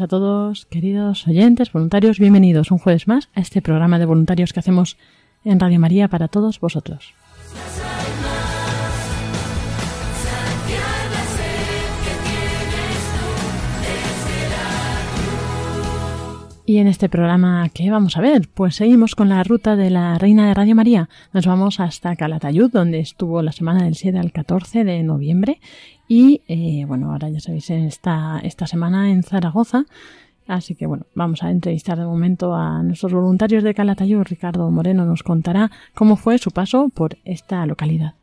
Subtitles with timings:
[0.00, 2.18] A todos, queridos oyentes, voluntarios.
[2.18, 4.96] Bienvenidos un jueves más a este programa de voluntarios que hacemos
[5.44, 7.12] en Radio María para todos vosotros.
[16.64, 18.48] Y en este programa, ¿qué vamos a ver?
[18.54, 21.08] Pues seguimos con la ruta de la Reina de Radio María.
[21.32, 25.60] Nos vamos hasta Calatayud, donde estuvo la semana del 7 al 14 de noviembre.
[26.12, 29.84] Y eh, bueno, ahora ya sabéis, esta, esta semana en Zaragoza.
[30.48, 34.24] Así que bueno, vamos a entrevistar de momento a nuestros voluntarios de Calatayud.
[34.24, 38.14] Ricardo Moreno nos contará cómo fue su paso por esta localidad.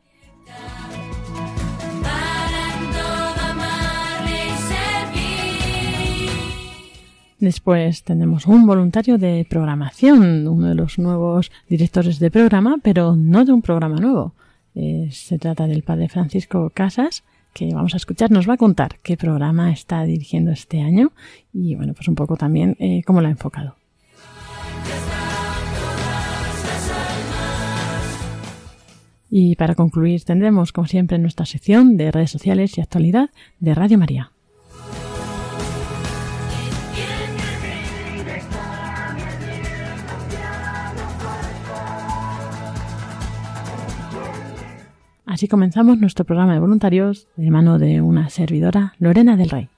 [7.38, 13.46] Después tenemos un voluntario de programación, uno de los nuevos directores de programa, pero no
[13.46, 14.34] de un programa nuevo.
[14.74, 18.98] Eh, se trata del padre Francisco Casas, que vamos a escuchar, nos va a contar
[19.02, 21.12] qué programa está dirigiendo este año
[21.52, 23.76] y, bueno, pues un poco también eh, cómo lo ha enfocado.
[29.30, 33.98] Y para concluir tendremos, como siempre, nuestra sección de redes sociales y actualidad de Radio
[33.98, 34.32] María.
[45.28, 49.68] Así comenzamos nuestro programa de voluntarios de mano de una servidora, Lorena del Rey.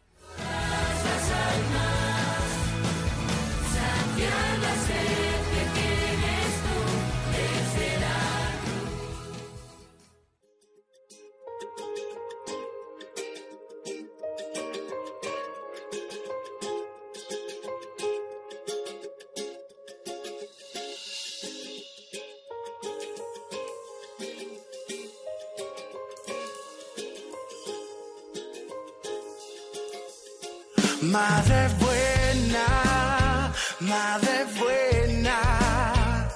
[31.02, 36.28] Madre buena, madre buena,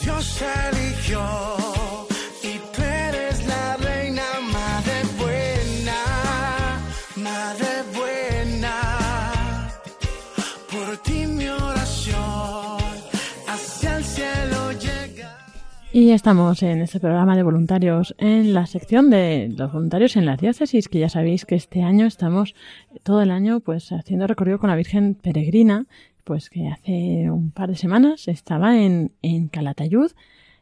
[0.00, 1.56] Dios eligió
[15.96, 20.38] y estamos en este programa de voluntarios en la sección de los voluntarios en las
[20.38, 22.54] diócesis, que ya sabéis que este año estamos
[23.06, 25.86] todo el año pues haciendo recorrido con la Virgen Peregrina,
[26.24, 30.10] pues que hace un par de semanas estaba en, en Calatayud,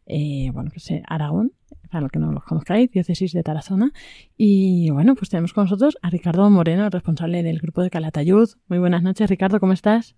[0.06, 1.53] eh, bueno, pues eh, Aragón,
[1.91, 3.93] para los que no los conozcáis, diócesis de Tarazona.
[4.37, 8.50] Y bueno, pues tenemos con nosotros a Ricardo Moreno, responsable del grupo de Calatayud.
[8.69, 10.15] Muy buenas noches, Ricardo, ¿cómo estás?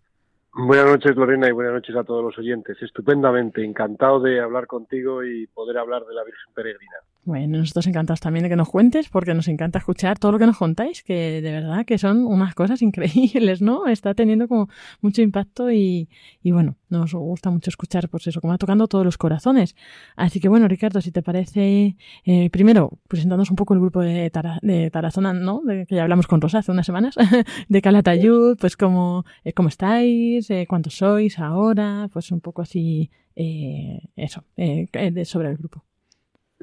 [0.53, 2.77] Buenas noches, Lorena, y buenas noches a todos los oyentes.
[2.83, 6.97] Estupendamente, encantado de hablar contigo y poder hablar de la Virgen Peregrina.
[7.27, 10.47] Bueno, nosotros encantados también de que nos cuentes, porque nos encanta escuchar todo lo que
[10.47, 13.89] nos contáis, que de verdad que son unas cosas increíbles, ¿no?
[13.89, 14.69] Está teniendo como
[15.01, 16.09] mucho impacto y,
[16.45, 19.75] y bueno, nos gusta mucho escuchar, pues eso, como va tocando todos los corazones.
[20.15, 21.97] Así que bueno, Ricardo, si te parece,
[22.27, 24.31] eh, primero, presentándonos un poco el grupo de,
[24.63, 25.63] de Tarazona, ¿no?
[25.65, 27.17] De, que ya hablamos con Rosa hace unas semanas,
[27.69, 33.11] de Calatayud, pues cómo, eh, cómo estáis, eh, cuántos sois ahora, pues un poco así,
[33.35, 35.86] eh, eso, eh, de- sobre el grupo.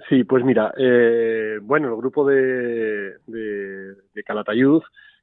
[0.09, 4.81] Sí, pues mira, eh, bueno, el grupo de, de, Calatayud,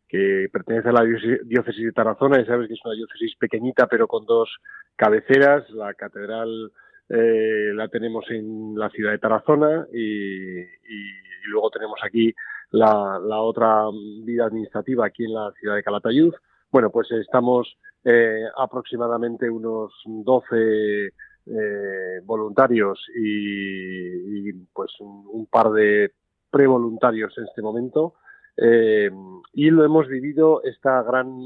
[0.08, 3.86] que pertenece a la diócesis- diócesis de Tarazona, ya sabes que es una diócesis pequeñita,
[3.86, 4.48] pero con dos
[4.96, 5.68] cabeceras.
[5.70, 6.72] La catedral
[7.08, 12.32] eh, la tenemos en la ciudad de Tarazona y, y luego tenemos aquí
[12.70, 13.84] la, la otra
[14.24, 16.34] vida administrativa aquí en la ciudad de Calatayud.
[16.70, 21.10] Bueno, pues estamos eh, aproximadamente unos 12
[21.46, 26.12] eh, voluntarios y, y, pues un, par de
[26.50, 28.14] prevoluntarios en este momento
[28.56, 29.10] eh,
[29.54, 31.40] y lo hemos vivido esta gran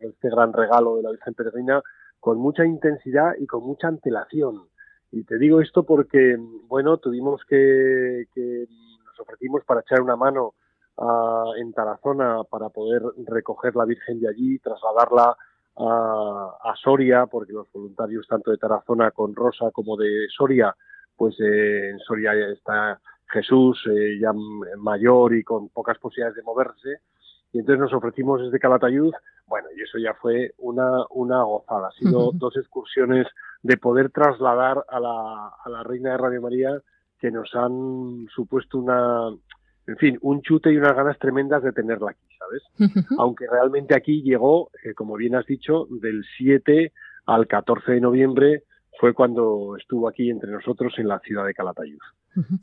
[0.00, 1.82] este gran regalo de la Virgen Peregrina
[2.20, 4.68] con mucha intensidad y con mucha antelación.
[5.10, 6.36] Y te digo esto porque
[6.68, 8.66] bueno tuvimos que, que
[9.04, 10.54] nos ofrecimos para echar una mano
[10.98, 15.36] a, en Tarazona para poder recoger la Virgen de allí trasladarla
[15.76, 20.74] a, a, Soria, porque los voluntarios tanto de Tarazona con Rosa como de Soria,
[21.16, 24.32] pues eh, en Soria está Jesús eh, ya
[24.78, 26.98] mayor y con pocas posibilidades de moverse,
[27.52, 29.12] y entonces nos ofrecimos desde Calatayud,
[29.46, 32.38] bueno, y eso ya fue una, una gozada, ha sido uh -huh.
[32.38, 33.26] dos excursiones
[33.62, 36.80] de poder trasladar a la, a la Reina de Radio María
[37.18, 39.30] que nos han supuesto una,
[39.86, 42.62] en fin, un chute y unas ganas tremendas de tenerla aquí, ¿sabes?
[42.78, 43.16] Uh -huh.
[43.18, 46.92] Aunque realmente aquí llegó, eh, como bien has dicho, del 7
[47.26, 48.62] al 14 de noviembre
[48.98, 51.98] fue cuando estuvo aquí entre nosotros en la ciudad de Calatayud.
[52.36, 52.60] Uh -huh.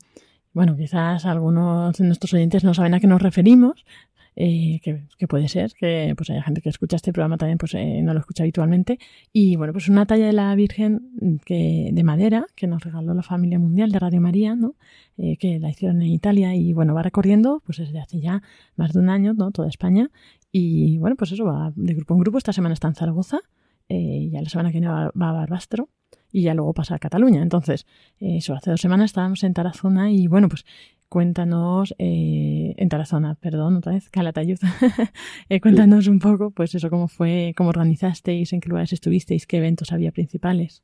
[0.54, 3.86] Bueno, quizás algunos de nuestros oyentes no saben a qué nos referimos,
[4.34, 8.00] eh, que, puede ser que pues haya gente que escucha este programa también pues eh,
[8.02, 8.98] no lo escucha habitualmente.
[9.32, 13.22] Y bueno pues una talla de la Virgen que de madera que nos regaló la
[13.22, 14.74] familia mundial de Radio María no
[15.18, 18.42] eh, que la hicieron en Italia y bueno va recorriendo pues desde hace ya
[18.76, 20.10] más de un año no toda España.
[20.50, 22.38] Y bueno pues eso va de grupo en grupo.
[22.38, 23.40] Esta semana está en Zaragoza
[23.88, 25.88] eh, ya la semana que viene va, a Barbastro
[26.30, 27.42] y ya luego pasa a Cataluña.
[27.42, 27.86] Entonces,
[28.18, 30.64] eso, hace dos semanas estábamos en Tarazona y bueno, pues
[31.12, 34.56] cuéntanos, eh, en Tarazona, perdón, otra vez, Calatayud,
[35.50, 39.58] eh, cuéntanos un poco, pues eso, cómo fue, cómo organizasteis, en qué lugares estuvisteis, qué
[39.58, 40.82] eventos había principales.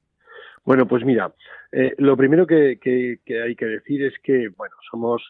[0.66, 1.32] Bueno, pues mira,
[1.72, 5.22] eh, lo primero que, que, hay que decir es que, bueno, somos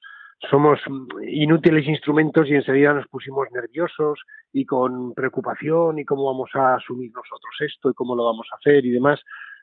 [0.50, 0.80] somos
[1.28, 4.18] inútiles instrumentos y enseguida nos pusimos nerviosos
[4.52, 8.56] y con preocupación y cómo vamos a asumir nosotros esto y cómo lo vamos a
[8.56, 9.20] hacer y demás.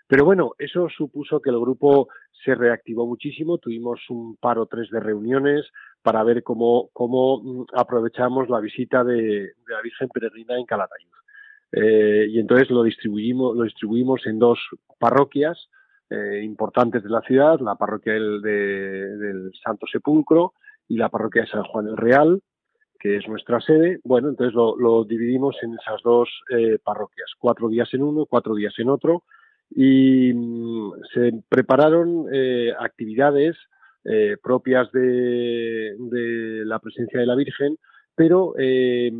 [0.07, 2.09] Pero bueno, eso supuso que el grupo
[2.45, 5.65] se reactivó muchísimo, tuvimos un par o tres de reuniones
[6.03, 11.09] para ver cómo, cómo aprovechamos la visita de, la Virgen Peregrina en Calatayud.
[11.71, 14.59] Eh, y entonces lo distribuimos, lo distribuimos en dos
[14.99, 15.69] parroquias
[16.11, 20.53] eh, importantes de la ciudad, la parroquia del, de, Santo Sepulcro
[20.87, 22.41] y la parroquia de San Juan el Real,
[22.99, 23.99] que es nuestra sede.
[24.03, 28.53] Bueno, entonces lo, lo dividimos en esas dos eh, parroquias, cuatro días en uno, cuatro
[28.53, 29.23] días en otro,
[29.75, 33.57] y mmm, se prepararon eh, actividades
[34.05, 37.77] eh, propias de, de, la presencia de la Virgen,
[38.15, 39.11] pero eh,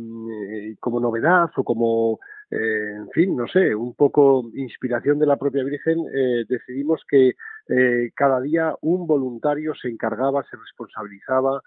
[0.80, 2.18] como novedad o como,
[2.50, 7.34] eh, en fin, no sé, un poco inspiración de la propia Virgen, eh, decidimos que
[7.68, 11.60] eh, cada día un voluntario se encargaba, se responsabilizaba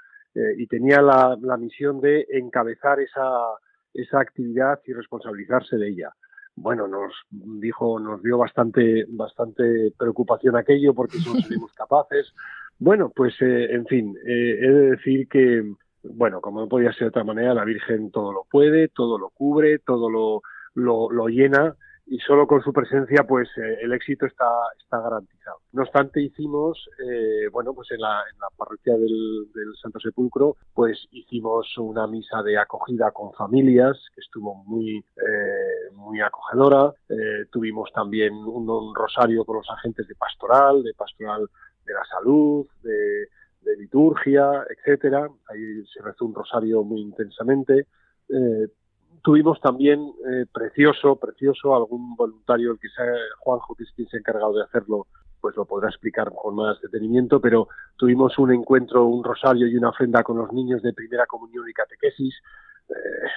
[0.58, 3.28] y tenía la, la, misión de encabezar esa,
[3.96, 6.14] esa actividad y responsabilizarse de ella
[6.62, 12.34] bueno, nos dijo, nos dio bastante, bastante preocupación aquello porque no seríamos capaces.
[12.78, 15.64] Bueno, pues eh, en fin, eh, he de decir que,
[16.04, 19.30] bueno, como no podía ser de otra manera, la Virgen todo lo puede, todo lo
[19.30, 20.42] cubre, todo lo,
[20.76, 21.76] lo, lo llena
[22.12, 24.50] y solo con su presencia pues eh, el éxito está,
[24.82, 25.60] está garantizado.
[25.74, 30.56] No obstante hicimos, eh, bueno pues en la, en la parroquia del, del, Santo Sepulcro
[30.74, 37.46] pues hicimos una misa de acogida con familias que estuvo muy, eh, muy acogedora, eh,
[37.52, 41.48] tuvimos también un, un, rosario con los agentes de pastoral, de pastoral
[41.86, 43.28] de la salud, de,
[43.62, 47.86] de liturgia, etcétera, ahí se rezó un rosario muy intensamente,
[48.30, 48.68] eh,
[49.22, 53.06] tuvimos también eh, precioso, precioso, algún voluntario, el que sea
[53.40, 55.08] Juanjo, que es quien se ha encargado de hacerlo,
[55.40, 59.90] pues lo podrá explicar con más detenimiento, pero tuvimos un encuentro, un rosario y una
[59.90, 62.36] ofrenda con los niños de primera comunión y catequesis,
[62.90, 62.94] eh,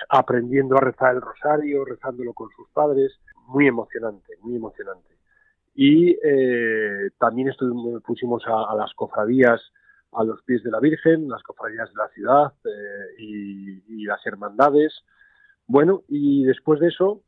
[0.09, 3.13] aprendiendo a rezar el rosario, rezándolo con sus padres,
[3.47, 5.17] muy emocionante, muy emocionante.
[5.75, 7.53] Y eh, también
[8.05, 9.61] pusimos a, las cofradías
[10.13, 15.03] a los pies de la Virgen, las cofradías de la ciudad eh, y las hermandades,
[15.67, 17.23] bueno, y después de eso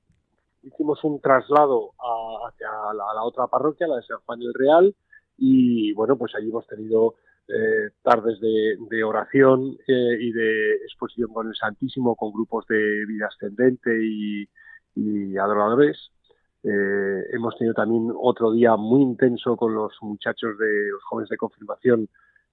[0.63, 4.95] hicimos un traslado a, hacia la, otra parroquia, la de San Juan del Real,
[5.37, 7.17] y bueno, pues allí hemos tenido
[7.49, 13.05] eh, tardes de, de oración eh, y de exposición con el Santísimo, con grupos de
[13.07, 14.49] vida ascendente y,
[14.95, 16.11] y adoradores.
[16.63, 21.37] Eh, hemos tenido también otro día muy intenso con los muchachos de los jóvenes de
[21.37, 22.09] confirmación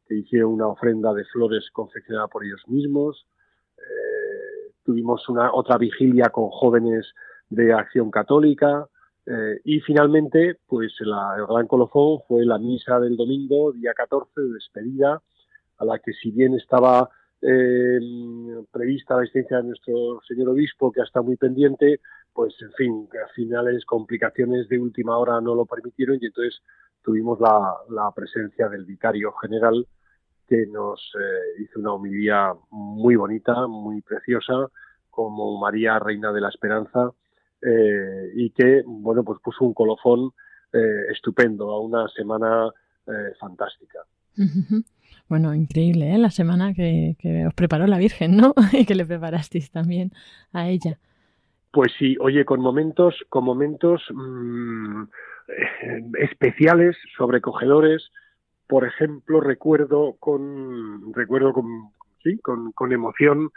[0.06, 3.26] que hicieron una ofrenda de flores confeccionada por ellos mismos.
[3.78, 4.21] Eh,
[4.84, 7.14] tuvimos una otra vigilia con jóvenes
[7.50, 8.88] de Acción Católica
[9.26, 14.42] eh, y finalmente, pues la, el gran colofón fue la misa del domingo, día 14,
[14.42, 15.22] de despedida,
[15.78, 17.10] a la que si bien estaba
[17.42, 18.00] eh,
[18.72, 22.00] prevista la asistencia de nuestro señor obispo, que está muy pendiente,
[22.34, 26.62] pues en fin, al finales complicaciones de última hora no lo permitieron y entonces
[27.04, 29.86] tuvimos la, la presencia del vicario general
[30.52, 34.68] que nos eh, hizo una homilía muy bonita, muy preciosa,
[35.10, 37.12] como María Reina de la Esperanza,
[37.62, 40.32] eh, y que, bueno, pues puso un colofón
[40.74, 42.70] eh, estupendo a una semana
[43.40, 44.00] fantástica.
[45.28, 46.18] Bueno, increíble, ¿eh?
[46.18, 48.54] La semana que, que os preparó la Virgen, ¿no?
[48.74, 50.12] y que le preparasteis también
[50.54, 50.98] a ella.
[51.72, 55.04] Pues sí, oye, con momentos, con momentos mm,
[56.20, 58.12] especiales, sobrecogedores.
[58.72, 61.92] Por ejemplo, recuerdo con, recuerdo con,
[62.24, 63.50] sí, con, emoción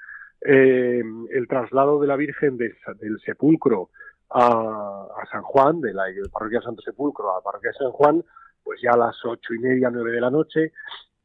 [0.45, 3.91] eh, el traslado de la Virgen de- del sepulcro
[4.31, 8.25] a, San Juan, de la parroquia Santo Sepulcro a la parroquia San Juan,
[8.65, 10.73] pues ya a las ocho y media, nueve de la noche,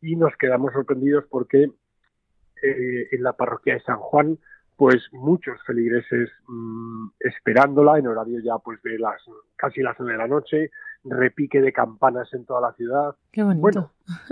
[0.01, 1.63] y nos quedamos sorprendidos porque
[2.61, 4.37] eh, en la parroquia de San Juan,
[4.77, 9.19] pues muchos feligreses mm, esperándola en horario ya pues de las
[9.55, 10.69] casi las nueve de la noche,
[11.03, 13.61] repique de campanas en toda la ciudad, Qué bonito.
[13.61, 13.91] bueno,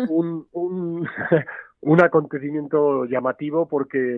[0.10, 1.08] un, un,
[1.82, 4.18] un acontecimiento llamativo porque,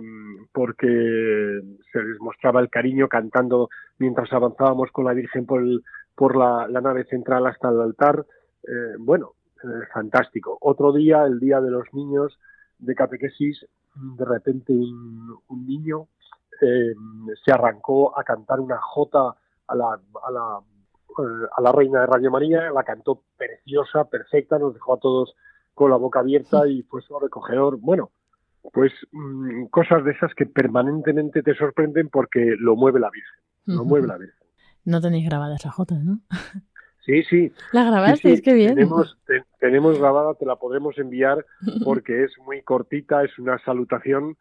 [0.51, 5.83] porque se les mostraba el cariño cantando mientras avanzábamos con la Virgen por, el-
[6.15, 8.25] por la, la nave central hasta el altar.
[8.63, 10.57] Eh, bueno, eh, fantástico.
[10.61, 12.37] Otro día, el día de los niños
[12.77, 13.65] de catequesis,
[13.95, 16.07] de repente un, un niño
[16.61, 16.93] eh,
[17.45, 19.33] se arrancó a cantar una jota
[19.67, 20.59] a la, a la
[21.55, 25.35] a la reina de Radio María, la cantó preciosa, perfecta, nos dejó a todos
[25.73, 27.77] con la boca abierta y fue sobrecogedor.
[27.79, 28.11] Bueno,
[28.73, 33.83] pues mm, cosas de esas que permanentemente te sorprenden porque lo mueve la Virgen, lo
[33.85, 34.35] mueve la Virgen.
[34.85, 36.19] No tenéis grabada esa jota, ¿no?
[37.05, 37.51] Sí, sí.
[37.73, 38.37] ¿La grabasteis?
[38.37, 38.75] sí, Qué bien.
[38.75, 41.45] Tenemos, te- tenemos grabada, te la podremos enviar
[41.83, 44.37] porque es muy cortita, es una salutación,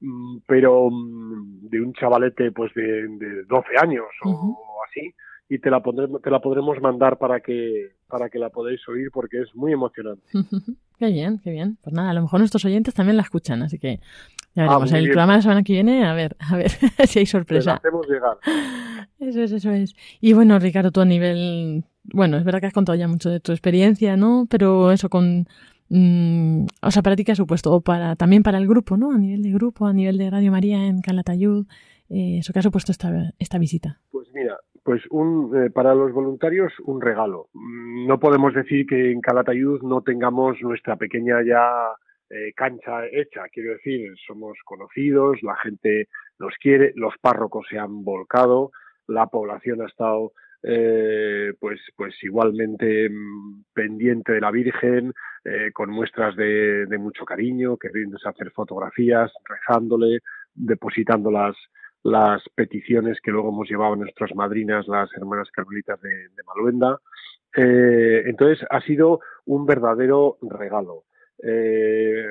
[0.00, 5.14] mm, pero mm, de un chavalete pues de, de 12 años o así,
[5.50, 5.82] y te la
[6.22, 10.22] te la podremos mandar para que para que la podáis oír porque es muy emocionante.
[10.98, 11.78] Qué bien, qué bien.
[11.82, 14.00] Pues nada, a lo mejor nuestros oyentes también la escuchan, así que
[14.54, 14.90] ya Ah, veremos.
[14.90, 16.68] muy el programa de la semana que viene, a ver, a ver
[17.08, 17.74] si hay Te la sorpresa.
[17.76, 18.36] hacemos llegar.
[19.18, 19.94] Eso es, eso es.
[20.20, 23.40] Y bueno, Ricardo, tú a nivel, bueno, es verdad que has contado ya mucho de
[23.40, 24.46] tu experiencia, ¿no?
[24.48, 25.46] Pero eso con,
[25.90, 29.10] mm, o sea, para ti qué ha supuesto, o para, también para el grupo, ¿no?
[29.12, 31.66] A nivel de grupo, a nivel de Radio María en Calatayud,
[32.08, 34.00] eh, eso que ha supuesto esta, esta visita.
[34.10, 34.29] Pues
[34.90, 37.46] pues un, eh, para los voluntarios un regalo.
[37.52, 41.92] Mm, No podemos decir que en Calatayud no tengamos nuestra pequeña ya
[42.28, 43.44] eh, cancha hecha.
[43.52, 46.08] Quiero decir, somos conocidos, la gente
[46.40, 48.72] nos quiere, los párrocos se han volcado,
[49.06, 50.32] la población ha estado
[50.64, 57.76] eh, pues pues igualmente mm, pendiente de la Virgen, eh, con muestras de, mucho cariño,
[57.76, 60.18] queriéndose hacer fotografías, rezándole,
[60.52, 61.54] depositando las,
[62.02, 66.98] las peticiones que luego hemos llevado nuestras madrinas, las hermanas carmelitas de, de Maluenda.
[67.56, 71.04] Eh, entonces ha sido un verdadero regalo.
[71.42, 72.26] Eh,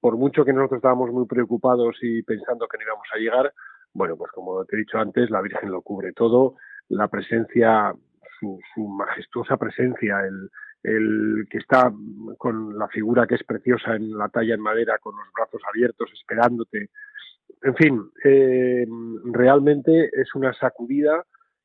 [0.00, 3.52] por mucho que nosotros estábamos muy preocupados y pensando que no íbamos a llegar,
[3.92, 6.56] bueno, pues como te he dicho antes, la Virgen lo cubre todo,
[6.88, 7.94] la presencia,
[8.38, 10.50] su, su majestuosa presencia, el,
[10.82, 11.92] el que está
[12.38, 16.10] con la figura que es preciosa en la talla en madera, con los brazos abiertos,
[16.12, 16.90] esperándote,
[17.62, 18.86] en fin, eh,
[19.24, 21.24] realmente es una sacudida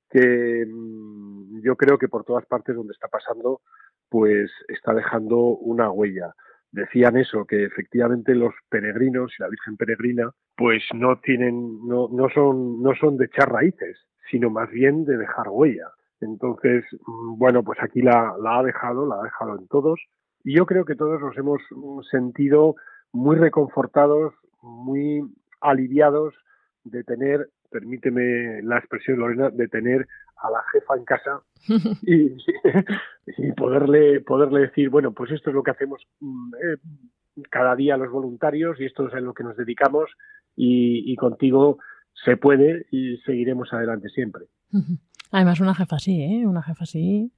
[0.10, 3.62] que mm, yo creo que por todas partes donde está pasando,
[4.10, 6.34] pues está dejando una huella.
[6.72, 12.30] Decían eso, que efectivamente los peregrinos y la Virgen peregrina, pues no tienen, no, no
[12.30, 13.98] son, no son de echar raíces,
[14.30, 15.90] sino más bien de dejar huella.
[16.22, 20.00] Entonces, mm, bueno, pues aquí la, la ha dejado, la ha dejado en todos,
[20.44, 22.76] y yo creo que todos nos hemos mm, sentido
[23.12, 25.24] muy reconfortados, muy
[25.62, 26.34] aliviados
[26.84, 30.08] de tener, permíteme la expresión Lorena, de tener
[30.38, 31.42] a la jefa en casa
[32.04, 32.38] y,
[33.38, 36.78] y poderle poderle decir, bueno, pues esto es lo que hacemos mm, eh,
[37.50, 40.12] cada día los voluntarios y esto es a lo que nos dedicamos
[40.56, 41.80] y, y contigo
[42.14, 44.46] se puede y seguiremos adelante siempre.
[45.36, 46.48] Además, una jefa así, ¿eh?
[46.48, 47.32] Una jefa así,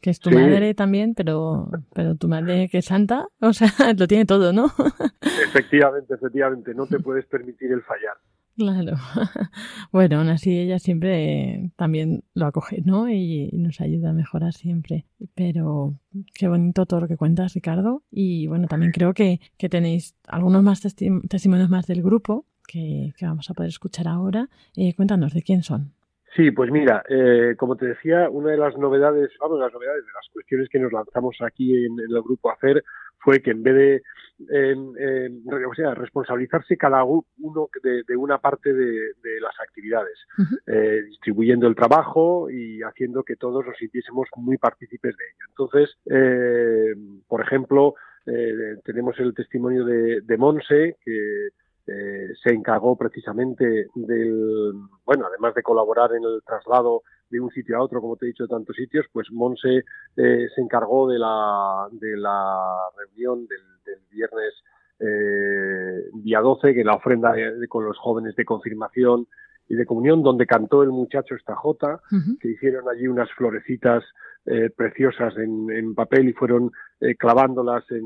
[0.00, 0.36] que es tu Sí.
[0.36, 4.72] madre también, pero, pero tu madre que es santa, o sea, lo tiene todo, ¿no?
[5.20, 8.14] Efectivamente, efectivamente, no te puedes permitir el fallar.
[8.54, 8.96] Claro.
[9.92, 13.08] Bueno, aún así ella siempre también lo acoge, ¿no?
[13.10, 15.06] Y, nos ayuda a mejorar siempre.
[15.34, 15.94] Pero
[16.34, 18.02] qué bonito todo lo que cuentas, Ricardo.
[18.10, 23.14] Y bueno, también creo que, que tenéis algunos más testi- testimonios más del grupo que,
[23.16, 24.48] que vamos a poder escuchar ahora.
[24.76, 25.92] Eh, cuéntanos de quién son.
[26.34, 30.12] Sí, pues mira, eh, como te decía, una de las novedades, vamos, las novedades de
[30.12, 32.82] las cuestiones que nos lanzamos aquí en, en el grupo a hacer
[33.18, 34.02] fue que en vez de
[34.48, 40.18] en- en- o sea, responsabilizarse cada uno de, de una parte de, de las actividades,
[40.66, 45.46] eh, distribuyendo el trabajo y haciendo que todos nos sintiésemos muy partícipes de ello.
[45.50, 46.94] Entonces, eh,
[47.28, 47.94] por ejemplo,
[48.26, 51.48] eh, tenemos el testimonio de, de Monse, que
[51.92, 54.72] eh, se encargó precisamente del,
[55.04, 58.28] bueno, además de colaborar en el traslado de un sitio a otro, como te he
[58.28, 59.84] dicho, de tantos sitios, pues Monse
[60.16, 62.58] eh, se encargó de la, de la
[62.96, 64.54] reunión del, del viernes
[65.00, 69.26] eh, día 12, que la ofrenda de- de- con los jóvenes de confirmación
[69.68, 72.00] y de comunión, donde cantó el muchacho esta jota,
[72.40, 74.04] que hicieron allí unas florecitas
[74.46, 76.70] eh, preciosas en, papel y fueron
[77.00, 78.04] eh, clavándolas en,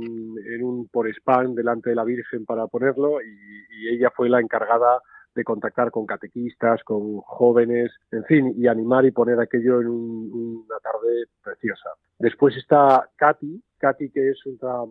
[0.63, 5.01] un por spam delante de la Virgen para ponerlo y, ella fue la encargada
[5.35, 10.65] de contactar con catequistas, con jóvenes, en fin, y animar y poner aquello en un-
[10.67, 11.91] una tarde preciosa.
[12.19, 14.41] Después está Katy, Katy que es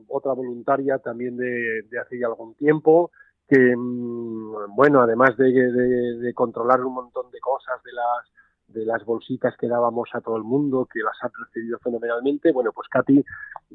[0.07, 3.11] otra, voluntaria también de, hace ya algún tiempo,
[3.47, 8.31] que, mm, bueno, además de, de- de controlar un montón de cosas de las
[8.75, 12.51] de las bolsitas que dábamos a todo el mundo, que las han recibido fenomenalmente.
[12.51, 13.23] Bueno, pues Katy,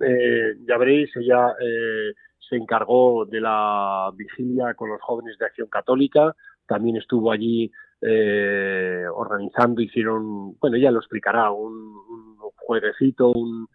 [0.03, 5.69] eh, ya veréis, ella eh, se encargó de la vigilia con los jóvenes de Acción
[5.69, 6.35] Católica,
[6.67, 7.71] también estuvo allí
[8.03, 13.67] eh, organizando, hicieron, bueno, ella lo explicará, un, un jueguecito, un-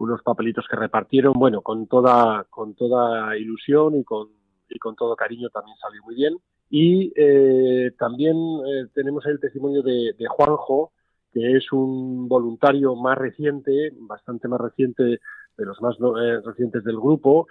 [0.00, 4.28] unos papelitos que repartieron, bueno, con toda, con toda ilusión y con,
[4.68, 6.36] y con todo cariño también salió muy bien.
[6.70, 10.92] Y eh, también eh, tenemos el testimonio de, Juanjo,
[11.32, 16.96] que es un voluntario más reciente, bastante más reciente de los más eh, recientes del
[16.96, 17.48] grupo,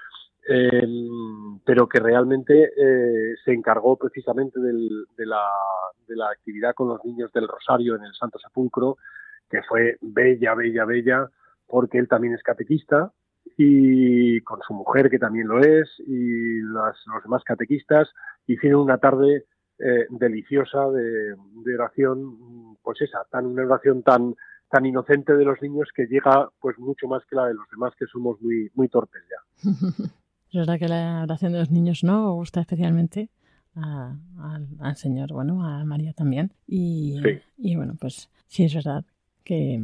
[0.49, 0.87] eh,
[1.65, 2.71] pero que realmente
[3.43, 5.43] se encargó precisamente de, la,
[6.07, 8.97] de la actividad con los niños del Rosario en el Santo Sepulcro,
[9.49, 11.29] que fue bella, bella, bella,
[11.65, 13.11] porque él también es catequista
[13.57, 18.09] y con su mujer, que también lo es, y las- los demás catequistas,
[18.47, 19.45] hicieron una tarde
[19.79, 24.35] eh, deliciosa de, de oración, pues esa, tan una oración tan
[24.69, 27.93] tan inocente de los niños que llega pues mucho más que la de los demás
[27.97, 29.69] que somos muy muy torpes ya.
[30.49, 33.29] Es verdad que la oración de los niños no gusta especialmente
[33.75, 36.51] a- al, al Señor, bueno, a María también.
[36.65, 37.39] Y, Sí.
[37.57, 39.05] y bueno, pues sí es verdad
[39.43, 39.81] que,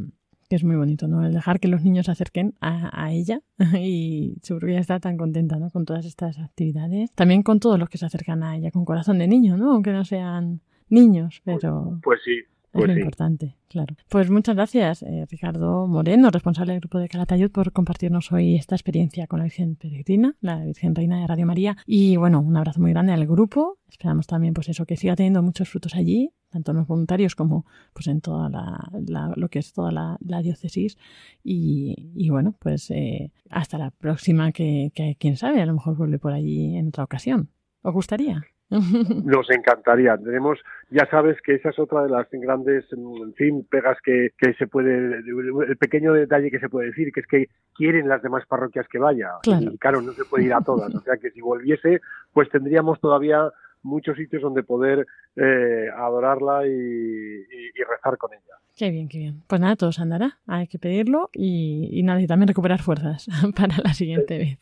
[0.54, 1.26] que es muy bonito, ¿no?
[1.26, 3.40] El dejar que los niños se acerquen a, a ella
[3.80, 5.70] y seguro que ella está tan contenta, ¿no?
[5.70, 7.10] Con todas estas actividades.
[7.12, 9.72] También con todos los que se acercan a ella con corazón de niño, ¿no?
[9.72, 11.98] Aunque no sean niños, pero...
[12.04, 13.00] Pues sí, Es pues lo sí.
[13.00, 13.96] importante, claro.
[14.08, 18.76] Pues muchas gracias, eh, Ricardo Moreno, responsable del grupo de Calatayud, por compartirnos hoy esta
[18.76, 21.76] experiencia con la Virgen Peregrina, la Virgen Reina de Radio María.
[21.84, 23.78] Y bueno, un abrazo muy grande al grupo.
[23.88, 27.66] Esperamos también, pues eso, que siga teniendo muchos frutos allí, tanto en los voluntarios como
[27.92, 30.96] pues en toda la, la- lo que es toda la, la diócesis.
[31.42, 35.96] Y, y bueno, pues eh, hasta la próxima, que, que quién sabe, a lo mejor
[35.96, 37.50] vuelve por allí en otra ocasión.
[37.82, 38.42] ¿Os gustaría?
[38.70, 40.16] Nos encantaría.
[40.16, 40.58] Tenemos,
[40.90, 44.66] ya sabes que esa es otra de las grandes, en fin, pegas que, que se
[44.66, 48.86] puede, el pequeño detalle que se puede decir, que es que quieren las demás parroquias
[48.88, 49.28] que vaya.
[49.42, 49.70] Claro.
[49.72, 50.92] Y claro, no se puede ir a todas.
[50.94, 52.00] O sea que si volviese,
[52.32, 53.50] pues tendríamos todavía
[53.84, 58.40] muchos sitios donde poder eh, adorarla y, y- y rezar con ella.
[58.76, 59.42] Qué bien, qué bien.
[59.46, 60.38] Pues nada, todo se andará.
[60.48, 64.58] Hay que pedirlo y, y nada, y también recuperar fuerzas para la siguiente vez.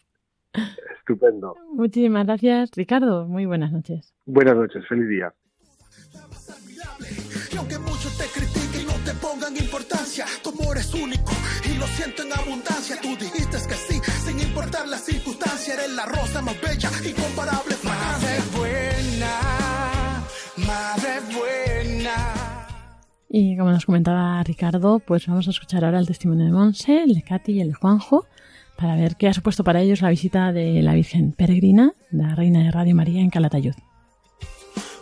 [0.99, 1.57] Estupendo.
[1.73, 3.27] Muchísimas gracias, Ricardo.
[3.27, 4.13] Muy buenas noches.
[4.27, 5.33] Buenas noches, feliz día.
[7.53, 11.33] Y aunque muchos te critiquen y no te pongan importancia, tu amor es único
[11.65, 12.97] y lo siento en abundancia.
[13.01, 17.75] Tú dijiste que sí, sin importar la circunstancia, eres la rosa más bella, incomparable
[20.67, 22.67] madre buena.
[23.29, 27.15] Y como nos comentaba Ricardo, pues vamos a escuchar ahora el testimonio de Monse, el
[27.15, 28.27] de Katy y el de Juanjo,
[28.77, 32.63] para ver qué ha supuesto para ellos la visita de la Virgen Peregrina, la Reina
[32.63, 33.75] de Radio María en Calatayud.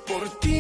[0.06, 0.60] Por ti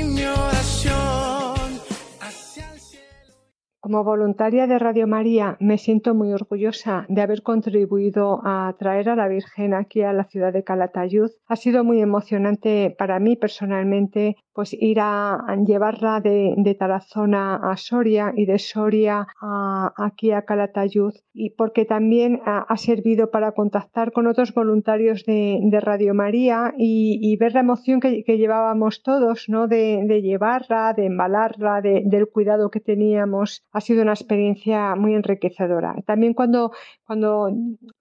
[3.90, 9.16] Como voluntaria de Radio María me siento muy orgullosa de haber contribuido a traer a
[9.16, 11.32] la Virgen aquí a la ciudad de Calatayud.
[11.48, 17.76] Ha sido muy emocionante para mí personalmente pues ir a, llevarla de, de Tarazona a
[17.76, 24.12] Soria y de Soria a- aquí a Calatayud y porque también ha, servido para contactar
[24.12, 29.66] con otros voluntarios de, Radio María y, ver la emoción que, llevábamos todos, ¿no?
[29.66, 33.64] De, llevarla, de embalarla, de- del cuidado que teníamos.
[33.80, 35.94] Ha sido una experiencia muy enriquecedora.
[36.04, 36.70] También cuando,
[37.06, 37.50] cuando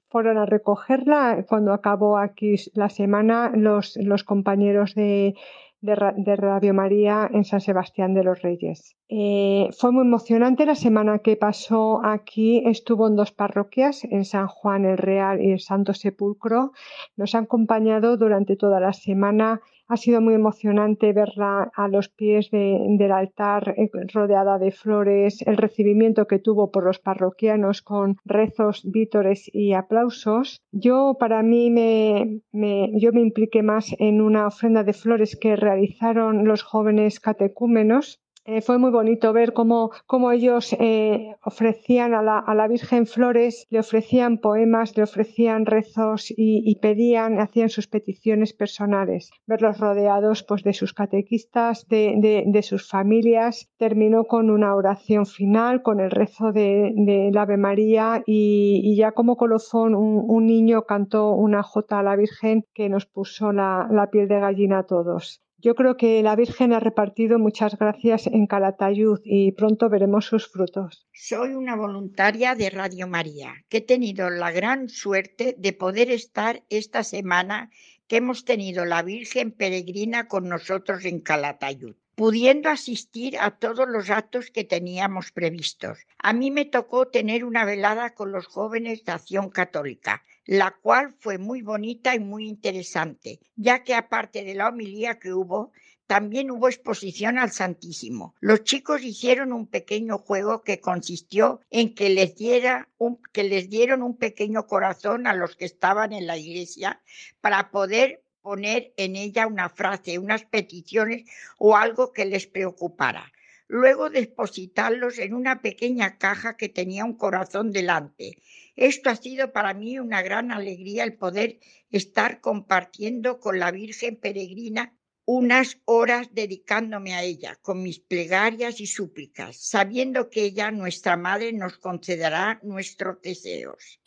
[0.10, 5.36] fueron a recogerla, cuando acabó aquí la semana, los, los compañeros de,
[5.80, 8.98] de, Radio María en San Sebastián de los Reyes.
[9.08, 12.62] Eh, fue muy emocionante la semana que pasó aquí.
[12.66, 16.74] Estuvo en dos parroquias, en San Juan el Real y el Santo Sepulcro.
[17.16, 22.52] Nos ha acompañado durante toda la semana ha sido muy emocionante verla a los pies
[22.52, 28.18] de, del altar eh, rodeada de flores, el recibimiento que tuvo por los parroquianos con
[28.24, 30.62] rezos, vítores y aplausos.
[30.72, 35.56] Yo para mí me, me, yo me impliqué más en una ofrenda de flores que
[35.56, 38.20] realizaron los jóvenes catecúmenos
[38.52, 39.92] eh, fue muy bonito ver cómo,
[40.32, 46.34] ellos eh, ofrecían a la, a la, Virgen flores, le ofrecían poemas, le ofrecían rezos
[46.36, 49.30] y, pedían, hacían sus peticiones personales.
[49.46, 53.70] Verlos rodeados pues, de sus catequistas, de, sus familias.
[53.78, 59.38] Terminó con una oración final, con el rezo de, del Ave María y, ya como
[59.38, 64.10] colofón un, un, niño cantó una jota a la Virgen que nos puso la, la
[64.10, 65.44] piel de gallina a todos.
[65.62, 70.48] Yo creo que la Virgen ha repartido muchas gracias en Calatayud y pronto veremos sus
[70.48, 71.06] frutos.
[71.12, 76.64] Soy una voluntaria de Radio María, que he tenido la gran suerte de poder estar
[76.70, 77.72] esta semana
[78.08, 84.10] que hemos tenido la Virgen peregrina con nosotros en Calatayud pudiendo asistir a todos los
[84.10, 86.00] actos que teníamos previstos.
[86.18, 91.16] A mí me tocó tener una velada con los jóvenes de Acción Católica, la cual
[91.22, 95.72] fue muy bonita y muy interesante, ya que aparte de la homilía que hubo,
[96.08, 98.36] también hubo exposición al Santísimo.
[98.42, 103.70] Los chicos hicieron un pequeño juego que consistió en que les, diera un, que les
[103.70, 107.02] dieron un pequeño corazón a los que estaban en la iglesia
[107.40, 111.24] para poder poner en ella una frase, unas peticiones
[111.58, 113.32] o algo que les preocupara.
[113.68, 118.42] Luego depositarlos en una pequeña caja que tenía un corazón delante.
[118.76, 121.60] Esto ha sido para mí una gran alegría el poder
[121.92, 124.96] estar compartiendo con la Virgen Peregrina
[125.32, 131.54] unas horas dedicándome a ella con mis plegarias y súplicas, sabiendo que ella, nuestra Madre,
[131.54, 134.00] nos concederá nuestros deseos.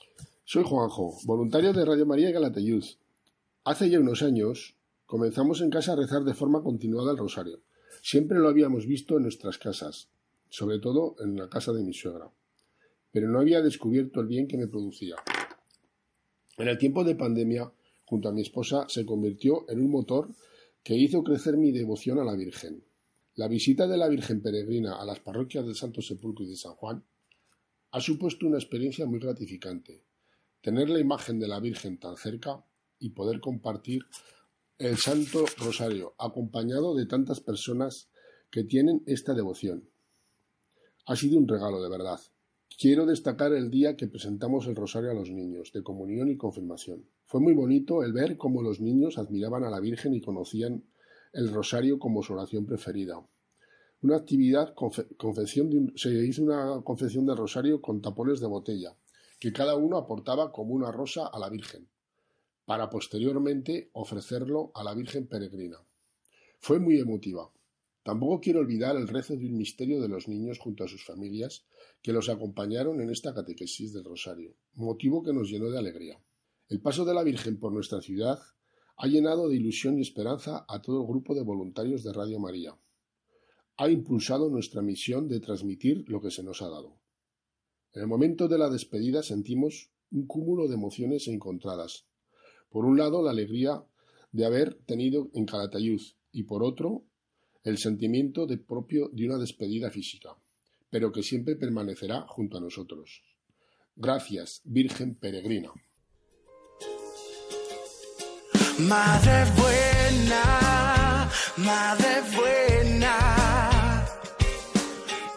[0.42, 2.84] Soy Juanjo, voluntario de Radio María Galatayud.
[3.64, 4.74] Hace ya unos años
[5.06, 7.62] comenzamos en casa a rezar de forma continuada el rosario.
[8.02, 10.08] Siempre lo habíamos visto en nuestras casas,
[10.48, 12.28] sobre todo en la casa de mi suegra,
[13.12, 15.14] pero no había descubierto el bien que me producía.
[16.58, 17.72] En el tiempo de pandemia,
[18.04, 20.34] junto a mi esposa, se convirtió en un motor
[20.82, 22.82] que hizo crecer mi devoción a la Virgen.
[23.36, 26.74] La visita de la Virgen peregrina a las parroquias del Santo Sepulcro y de San
[26.74, 27.04] Juan
[27.92, 30.02] ha supuesto una experiencia muy gratificante.
[30.62, 32.64] Tener la imagen de la Virgen tan cerca
[33.02, 34.02] y poder compartir
[34.78, 38.08] el Santo Rosario, acompañado de tantas personas
[38.50, 39.88] que tienen esta devoción.
[41.06, 42.20] Ha sido un regalo de verdad.
[42.78, 47.04] Quiero destacar el día que presentamos el Rosario a los niños, de comunión y confirmación.
[47.26, 50.84] Fue muy bonito el ver cómo los niños admiraban a la Virgen y conocían
[51.32, 53.20] el Rosario como su oración preferida.
[54.00, 54.74] Una actividad,
[55.96, 58.96] se hizo una confección de Rosario con tapones de botella,
[59.40, 61.88] que cada uno aportaba como una rosa a la Virgen
[62.64, 65.78] para posteriormente ofrecerlo a la Virgen Peregrina.
[66.58, 67.50] Fue muy emotiva.
[68.04, 71.64] Tampoco quiero olvidar el rezo de un misterio de los niños junto a sus familias
[72.02, 76.20] que los acompañaron en esta catequesis del Rosario, motivo que nos llenó de alegría.
[76.68, 78.40] El paso de la Virgen por nuestra ciudad
[78.96, 82.76] ha llenado de ilusión y esperanza a todo el grupo de voluntarios de Radio María.
[83.76, 86.98] Ha impulsado nuestra misión de transmitir lo que se nos ha dado.
[87.92, 92.06] En el momento de la despedida sentimos un cúmulo de emociones encontradas,
[92.72, 93.84] por un lado, la alegría
[94.32, 96.00] de haber tenido en Calatayud
[96.32, 97.04] y por otro,
[97.64, 100.36] el sentimiento de propio de una despedida física,
[100.90, 103.22] pero que siempre permanecerá junto a nosotros.
[103.94, 105.70] Gracias, Virgen Peregrina.
[108.78, 114.06] Madre buena, madre buena,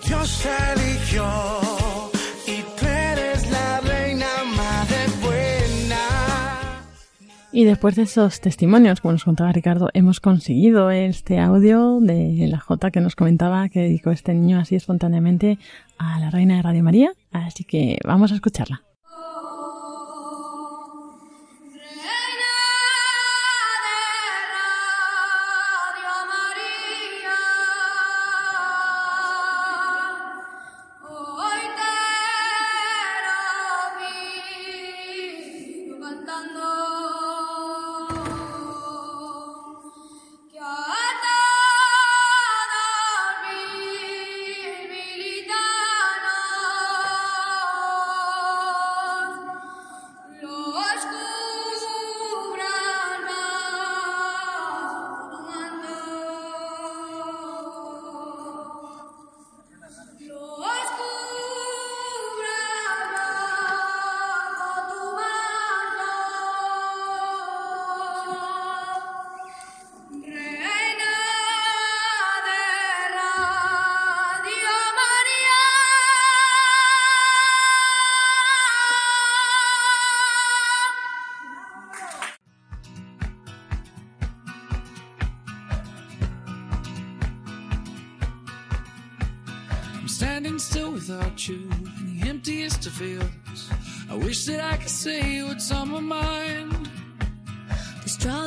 [0.07, 1.64] Dios eligió.
[7.55, 12.59] Y después de esos testimonios, como nos contaba Ricardo, hemos conseguido este audio de la
[12.59, 15.57] J que nos comentaba que dedicó este niño así espontáneamente
[15.97, 17.13] a la Reina de Radio María.
[17.31, 18.83] Así que vamos a escucharla.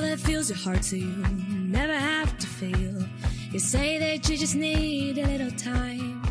[0.09, 1.13] That fills your heart so you
[1.69, 3.07] never have to feel.
[3.53, 6.23] You say that you just need a little time.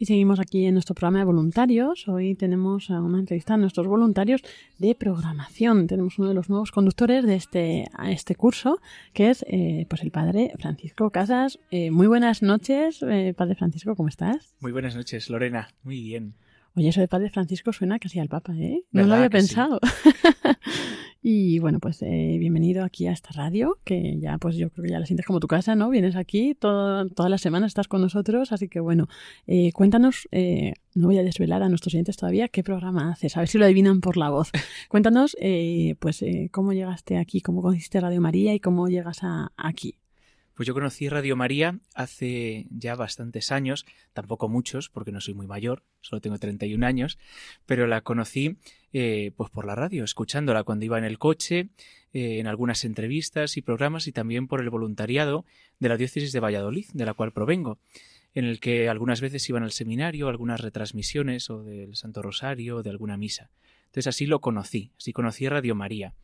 [0.00, 2.06] Y seguimos aquí en nuestro programa de voluntarios.
[2.06, 4.42] Hoy tenemos a una entrevista a nuestros voluntarios
[4.78, 5.88] de programación.
[5.88, 8.80] Tenemos uno de los nuevos conductores de este, a este curso,
[9.12, 11.58] que es eh, pues el padre Francisco Casas.
[11.72, 14.54] Eh, muy buenas noches, eh, padre Francisco, ¿cómo estás?
[14.60, 15.68] Muy buenas noches, Lorena.
[15.82, 16.34] Muy bien.
[16.74, 18.82] Oye, eso de padre Francisco suena casi al Papa, ¿eh?
[18.92, 19.46] No lo ¿Verdad había sí?
[19.46, 19.80] pensado.
[21.22, 24.90] y bueno, pues eh, bienvenido aquí a esta radio, que ya pues yo creo que
[24.92, 25.90] ya la sientes como tu casa, ¿no?
[25.90, 29.08] Vienes aquí, todo- todas las semanas estás con nosotros, así que bueno,
[29.48, 33.40] eh, cuéntanos, eh, no voy a desvelar a nuestros oyentes todavía qué programa haces, a
[33.40, 34.50] ver si lo adivinan por la voz.
[34.88, 39.50] Cuéntanos, eh, pues, eh, cómo llegaste aquí, cómo conociste Radio María y cómo llegas a,
[39.56, 39.96] aquí.
[40.58, 45.46] Pues yo conocí Radio María hace ya bastantes años, tampoco muchos, porque no soy muy
[45.46, 47.16] mayor, solo tengo 31 años,
[47.64, 48.56] pero la conocí
[48.92, 51.68] eh, pues por la radio, escuchándola cuando iba en el coche,
[52.12, 55.44] eh, en algunas entrevistas y programas y también por el voluntariado
[55.78, 57.78] de la diócesis de Valladolid, de la cual provengo,
[58.34, 62.82] en el que algunas veces iban al seminario, algunas retransmisiones o del Santo Rosario o
[62.82, 63.52] de alguna misa.
[63.84, 66.14] Entonces así lo conocí, así conocí Radio María.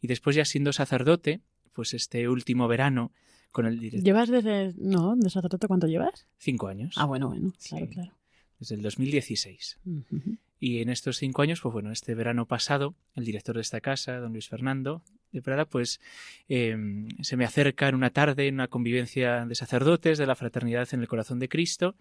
[0.00, 1.40] Y después ya siendo sacerdote,
[1.72, 3.10] pues este último verano,
[3.52, 4.04] con el director.
[4.04, 6.26] ¿Llevas desde, no, de sacerdote cuánto llevas?
[6.38, 6.94] Cinco años.
[6.98, 7.70] Ah, bueno, bueno, Sí.
[7.70, 8.12] claro, claro.
[8.58, 9.78] Desde el 2016.
[9.84, 10.36] Ujú.
[10.60, 14.18] Y en estos cinco años, pues bueno, este verano pasado, el director de esta casa,
[14.18, 16.00] don Luis Fernando de Prada, pues
[16.48, 16.76] eh,
[17.22, 21.00] se me acerca en una tarde, en una convivencia de sacerdotes de la fraternidad en
[21.00, 21.96] el corazón de Cristo,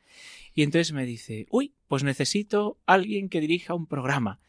[0.54, 4.40] y entonces me dice, uy, pues necesito alguien que dirija un programa.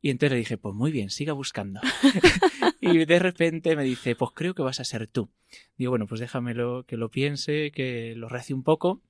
[0.00, 1.80] Y entonces le dije, pues muy bien, siga buscando.
[2.80, 5.30] y de repente me dice, pues creo que vas a ser tú.
[5.76, 9.02] Digo, bueno, pues déjamelo que lo piense, que lo rece un poco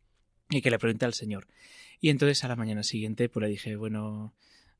[0.50, 1.46] y que le pregunte al Señor.
[2.00, 4.34] Y entonces a la mañana siguiente pues le dije, bueno,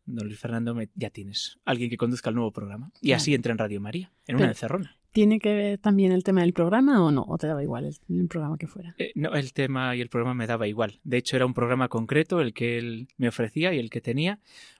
[0.07, 2.91] don Luis Fernando, me- ya tienes alguien que conduzca el nuevo programa.
[3.03, 4.95] Y así entré en Radio María, en Pero- una encerrona.
[5.11, 7.23] ¿Tiene que ver también el tema del programa o no?
[7.27, 8.95] ¿O te daba igual el, el programa que fuera?
[8.99, 11.01] Eh, no, el tema y el programa me daba igual.
[11.03, 14.39] De hecho, era un programa concreto el que él me ofrecía y el que tenía,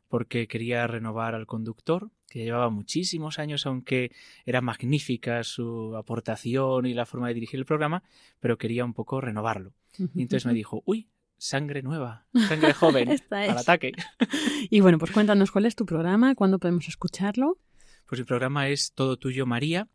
[0.09, 4.13] porque quería renovar al conductor, que llevaba muchísimos años, aunque
[4.45, 8.03] era magnífica su aportación y la forma de dirigir el programa,
[8.41, 9.73] pero quería un poco renovarlo.
[10.15, 13.51] Y entonces me dijo, uy, sangre nueva, sangre joven, Esta es.
[13.51, 13.93] al ataque.
[14.71, 17.59] Y bueno, pues cuéntanos cuál es tu programa, cuándo podemos escucharlo.
[18.07, 19.89] Pues el programa es Todo Tuyo María,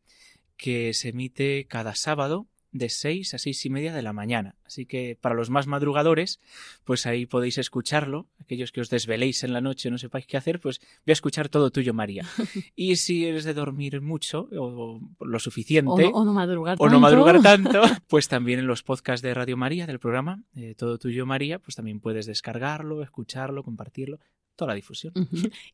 [0.57, 4.55] que se emite cada sábado de 6 a seis y media de la mañana.
[4.65, 6.41] Así que para los más madrugadores,
[6.83, 8.27] pues ahí podéis escucharlo.
[8.39, 11.13] Aquellos que os desveléis en la noche y no sepáis qué hacer, pues voy a
[11.13, 12.25] escuchar Todo Tuyo María.
[12.75, 16.85] y si eres de dormir mucho o lo suficiente, O no, o no madrugar o
[16.85, 16.99] no tanto.
[16.99, 21.25] madrugar tanto, pues también en los podcasts de Radio María, del programa, eh, Todo Tuyo
[21.25, 24.19] María, pues también puedes descargarlo, escucharlo, compartirlo,
[24.55, 25.13] toda la difusión.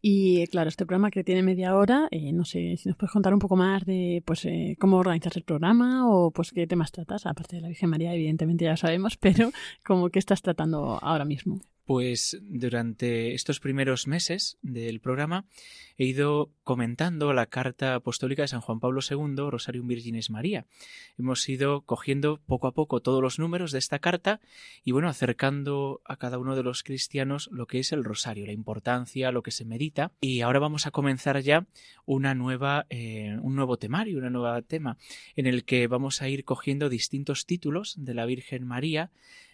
[0.01, 3.11] Y eh, claro, este programa que tiene media hora, eh, no sé si nos puedes
[3.11, 6.91] contar un poco más de pues eh, cómo organizas el programa o pues qué temas
[6.91, 9.51] tratas, aparte de la Virgen María, evidentemente ya lo sabemos, pero
[9.85, 11.61] como que estás tratando ahora mismo.
[11.89, 15.47] Pues durante estos primeros meses del programa
[15.97, 20.67] he ido comentando la carta apostólica de San Juan Pablo II, Rosarium Virginis María.
[21.17, 24.39] Hemos ido cogiendo poco a poco todos los números de esta carta
[24.84, 28.54] y bueno, acercando a cada uno de los cristianos lo que es el rosario, la
[28.54, 30.12] importancia, lo que se medita.
[30.21, 31.65] Y ahora vamos a comenzar ya
[32.06, 34.99] una nueva, eh, un nuevo temario, un nuevo tema,
[35.36, 39.10] en el que vamos a ir cogiendo distintos títulos de la Virgen María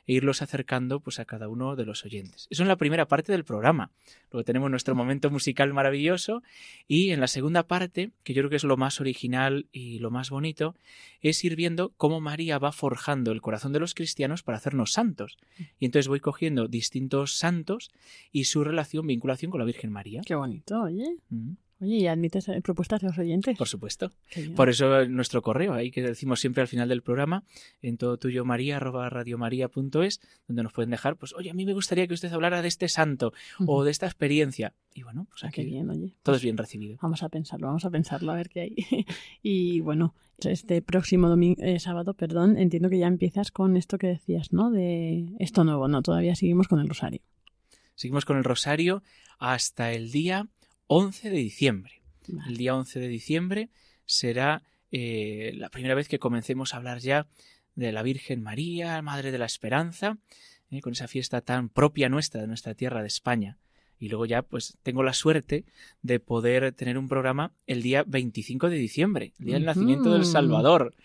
[0.07, 2.47] e irlos acercando pues a cada uno de los oyentes.
[2.49, 3.91] Eso en la primera parte del programa.
[4.31, 6.43] Luego tenemos nuestro momento musical maravilloso
[6.87, 10.11] y en la segunda parte, que yo creo que es lo más original y lo
[10.11, 10.75] más bonito,
[11.21, 15.37] es ir viendo cómo María va forjando el corazón de los cristianos para hacernos santos.
[15.79, 17.91] Y entonces voy cogiendo distintos santos
[18.31, 20.21] y su relación, vinculación con la Virgen María.
[20.25, 21.17] Qué bonito, oye.
[21.29, 23.57] Mm, Oye, ¿y admites eh, propuestas de los oyentes?
[23.57, 24.11] Por supuesto.
[24.55, 27.43] Por eso eh, nuestro correo, ahí que decimos siempre al final del programa,
[27.81, 31.73] en todo tuyo maría arroba radiomaria.es, donde nos pueden dejar, pues, oye, a mí me
[31.73, 33.33] gustaría que usted hablara de este santo
[33.65, 34.73] o de esta experiencia.
[34.93, 36.15] Y bueno, pues Ah, qué aquí bien, oye.
[36.23, 36.97] todo es bien recibido.
[37.01, 38.75] Vamos a pensarlo, vamos a pensarlo, a ver qué hay.
[39.43, 44.07] y bueno, este próximo domingo, eh, sábado, perdón, entiendo que ya empiezas con esto que
[44.07, 44.71] decías, ¿no?
[44.71, 47.19] De esto nuevo, no, todavía seguimos con el rosario.
[47.95, 49.03] Seguimos con el rosario
[49.39, 50.47] hasta el día
[50.87, 52.01] 11 de diciembre.
[52.27, 52.49] Vale.
[52.49, 53.69] El día 11 de diciembre
[54.05, 57.27] será eh, la primera vez que comencemos a hablar ya
[57.75, 60.17] de la Virgen María, Madre de la Esperanza,
[60.69, 63.57] eh, con esa fiesta tan propia nuestra, de nuestra tierra de España.
[63.99, 65.65] Y luego ya, pues, tengo la suerte
[66.01, 70.25] de poder tener un programa el día 25 de diciembre, el día del nacimiento del.
[70.25, 70.95] Salvador.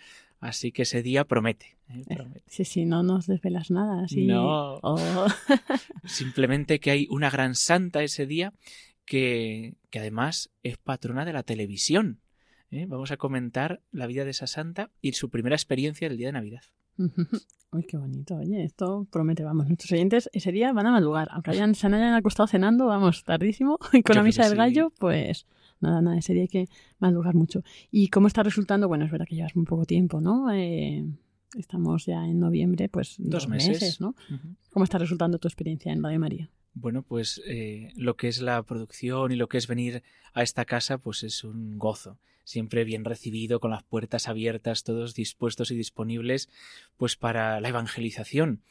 [0.40, 1.76] Así que ese día promete.
[1.88, 2.02] ¿eh?
[2.14, 2.42] promete.
[2.46, 4.06] Sí, sí, no nos desvelas nada.
[4.10, 4.80] No.
[4.82, 5.26] Oh.
[6.04, 8.52] Simplemente que hay una gran santa ese día
[9.10, 12.20] que, que además es patrona de la televisión.
[12.70, 12.86] ¿eh?
[12.86, 16.32] Vamos a comentar la vida de esa santa y su primera experiencia del día de
[16.34, 16.62] Navidad.
[17.72, 18.36] Uy, qué bonito.
[18.36, 19.66] Oye, esto promete, vamos.
[19.66, 21.26] Nuestros oyentes ese día van a madrugar.
[21.32, 23.80] Aunque hayan, se hayan acostado cenando, vamos, tardísimo.
[23.92, 24.58] Y con Yo la misa del sí.
[24.58, 25.44] gallo, pues
[25.80, 26.68] nada, nada, ese día hay que
[27.00, 27.64] madrugar mucho.
[27.90, 28.86] ¿Y cómo está resultando?
[28.86, 30.52] Bueno, es verdad que llevas muy poco tiempo, ¿no?
[30.52, 31.04] Eh,
[31.56, 33.98] estamos ya en noviembre, pues Dos meses.
[34.70, 36.48] ¿Cómo está resultando tu experiencia en Radio María?
[36.72, 40.02] Bueno, pues eh, lo que es la producción y lo que es venir
[40.32, 42.18] a esta casa, pues es un gozo.
[42.44, 46.48] Siempre bien recibido, con las puertas abiertas, todos dispuestos y disponibles,
[46.96, 48.62] pues para la evangelización.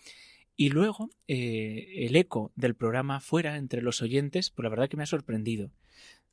[0.56, 4.98] Y luego, eh, el eco del programa fuera entre los oyentes, pues la verdad que
[4.98, 5.72] me ha sorprendido.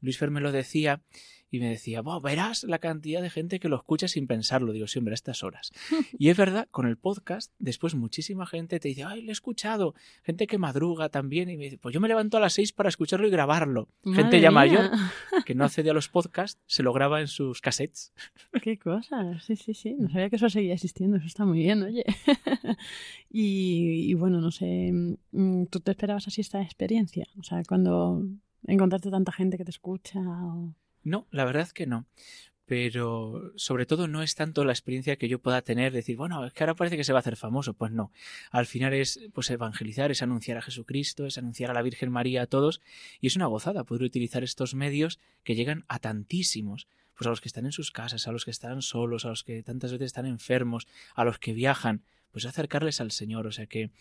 [0.01, 1.03] Luis Fer me lo decía
[1.51, 4.73] y me decía, "Buah, verás la cantidad de gente que lo escucha sin pensarlo.
[4.73, 5.73] Digo, sí, hombre, a estas horas.
[6.19, 9.95] y es verdad, con el podcast, después muchísima gente te dice, ay, lo he escuchado.
[10.23, 12.89] Gente que madruga también y me dice, pues yo me levanto a las seis para
[12.89, 13.89] escucharlo y grabarlo.
[14.05, 14.57] gente ya mía.
[14.57, 14.91] mayor
[15.47, 18.13] que no accede a los podcasts, se lo graba en sus cassettes.
[18.63, 19.95] Qué cosa, sí, sí, sí.
[19.99, 22.05] No sabía que eso seguía existiendo, eso está muy bien, oye.
[23.31, 27.27] y, y bueno, no sé, mm, ¿tú te esperabas así esta experiencia?
[27.39, 28.23] O sea, cuando
[28.67, 30.75] encontrarte tanta gente que te escucha o...
[31.07, 32.05] No, la verdad que no.
[32.65, 36.53] Pero sobre todo no es tanto la experiencia que yo pueda tener, decir, bueno, es
[36.53, 37.75] que ahora parece que se va a hacer famoso.
[37.75, 38.11] Pues no.
[38.51, 42.43] Al final es pues evangelizar, es anunciar a Jesucristo, es anunciar a la Virgen María
[42.43, 42.81] a todos.
[43.21, 46.89] Y es una gozada poder utilizar estos medios que llegan a tantísimos.
[47.15, 49.45] Pues a los que están en sus casas, a los que están solos, a los
[49.45, 53.47] que tantas veces están enfermos, a los que viajan, pues acercarles al Señor.
[53.47, 53.93] O sea que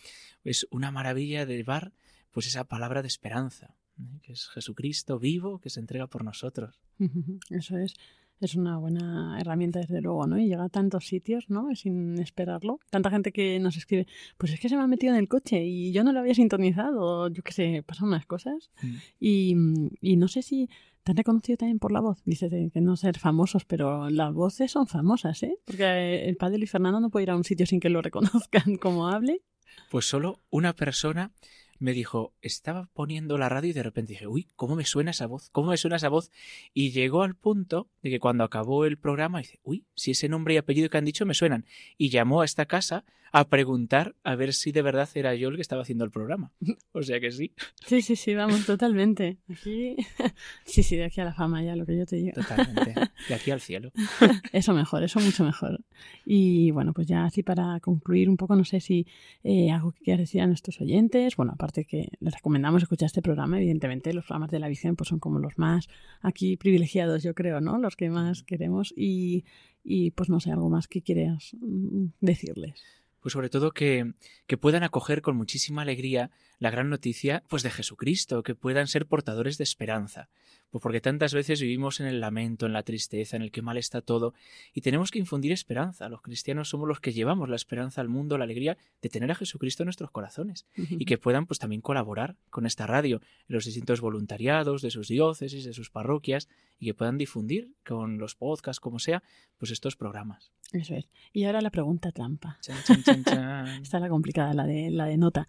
[0.43, 1.91] es una maravilla de llevar
[2.31, 3.75] pues esa palabra de esperanza.
[4.21, 6.79] Que es Jesucristo vivo que se entrega por nosotros.
[7.49, 7.93] Eso es.
[8.41, 10.37] Es una buena herramienta, desde luego, ¿no?
[10.37, 11.73] Y llega a tantos sitios, ¿no?
[11.73, 12.79] Sin esperarlo.
[12.89, 15.63] Tanta gente que nos escribe, pues es que se me ha metido en el coche
[15.63, 17.29] y yo no lo había sintonizado.
[17.29, 18.71] Yo qué sé, pasan unas cosas.
[18.81, 18.95] Mm.
[19.21, 19.55] Y,
[20.01, 20.69] y no sé si
[21.05, 22.21] te han reconocido también por la voz.
[22.25, 25.57] Dices que no ser famosos, pero las voces son famosas, ¿eh?
[25.63, 28.75] Porque el padre Luis Fernando no puede ir a un sitio sin que lo reconozcan
[28.81, 29.43] como hable.
[29.91, 31.31] Pues solo una persona
[31.79, 35.27] me dijo, estaba poniendo la radio y de repente dije, uy, ¿cómo me suena esa
[35.27, 35.49] voz?
[35.51, 36.31] ¿Cómo me suena esa voz?
[36.73, 40.53] Y llegó al punto de que cuando acabó el programa dice, uy, si ese nombre
[40.53, 41.65] y apellido que han dicho me suenan.
[41.97, 43.05] Y llamó a esta casa
[43.37, 46.53] a preguntar a ver si de verdad era yo el que estaba haciendo el programa.
[46.93, 47.51] O sea que sí,
[47.85, 49.39] Sí, sí, sí, vamos, totalmente.
[49.49, 49.97] Aquí,
[50.65, 52.31] sí, sí, de aquí a la fama ya, lo que yo te digo.
[52.31, 52.95] totalmente.
[53.27, 53.91] De aquí al cielo.
[54.53, 55.83] Eso mejor, eso mucho mejor.
[56.25, 59.05] Y bueno, pues ya así para concluir un poco, no sé si
[59.43, 61.35] eh, algo que quieras decir a nuestros oyentes.
[61.35, 65.09] Bueno, aparte que les recomendamos escuchar este programa, evidentemente los programas de la Virgen pues
[65.09, 65.87] son como los más
[66.21, 67.77] aquí privilegiados, yo creo, ¿no?
[67.77, 69.45] Los que más queremos y,
[69.83, 72.83] y pues no sé, algo más que quieras mm, decirles.
[73.21, 74.13] Pues sobre todo que,
[74.45, 79.07] que puedan acoger con muchísima alegría la gran noticia pues de Jesucristo, que puedan ser
[79.07, 80.29] portadores de esperanza.
[80.75, 83.77] Pues porque tantas veces vivimos en el lamento, en la tristeza, en el que mal
[83.77, 84.33] está todo,
[84.73, 86.09] y tenemos que infundir esperanza.
[86.09, 89.35] Los cristianos somos los que llevamos la esperanza al mundo, la alegría de tener a
[89.35, 90.65] Jesucristo en nuestros corazones.
[90.75, 95.07] Y que puedan pues también colaborar con esta radio en los distintos voluntariados de sus
[95.07, 99.23] diócesis, de sus parroquias, y que puedan difundir con los podcasts, como sea,
[99.57, 100.51] pues estos programas.
[100.73, 101.07] Eso es.
[101.31, 102.57] Y ahora la pregunta trampa.
[102.59, 103.67] Chan, chan, chan, chan.
[103.81, 105.47] Esta es la complicada, la de, la de nota.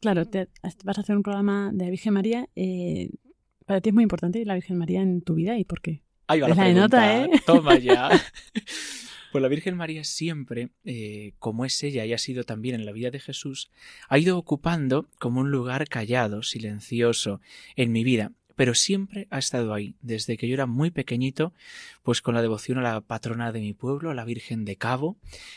[0.00, 0.48] Claro, te-
[0.82, 2.48] vas a hacer un programa de la Virgen María.
[2.56, 3.10] eh,
[3.64, 6.02] para ti es muy importante la Virgen María en tu vida y por qué.
[6.26, 7.24] Ahí va Es la nota.
[7.24, 7.30] ¿eh?
[7.46, 8.10] Toma ya.
[9.32, 12.92] Pues la Virgen María siempre, eh, como es ella y ha sido también en la
[12.92, 13.72] vida de Jesús,
[14.08, 17.40] ha ido ocupando como un lugar callado, silencioso
[17.74, 21.52] en mi vida, pero siempre ha estado ahí, desde que yo era muy pequeñito,
[22.02, 25.16] pues con la devoción a la patrona de mi pueblo, a la Virgen de Cabo,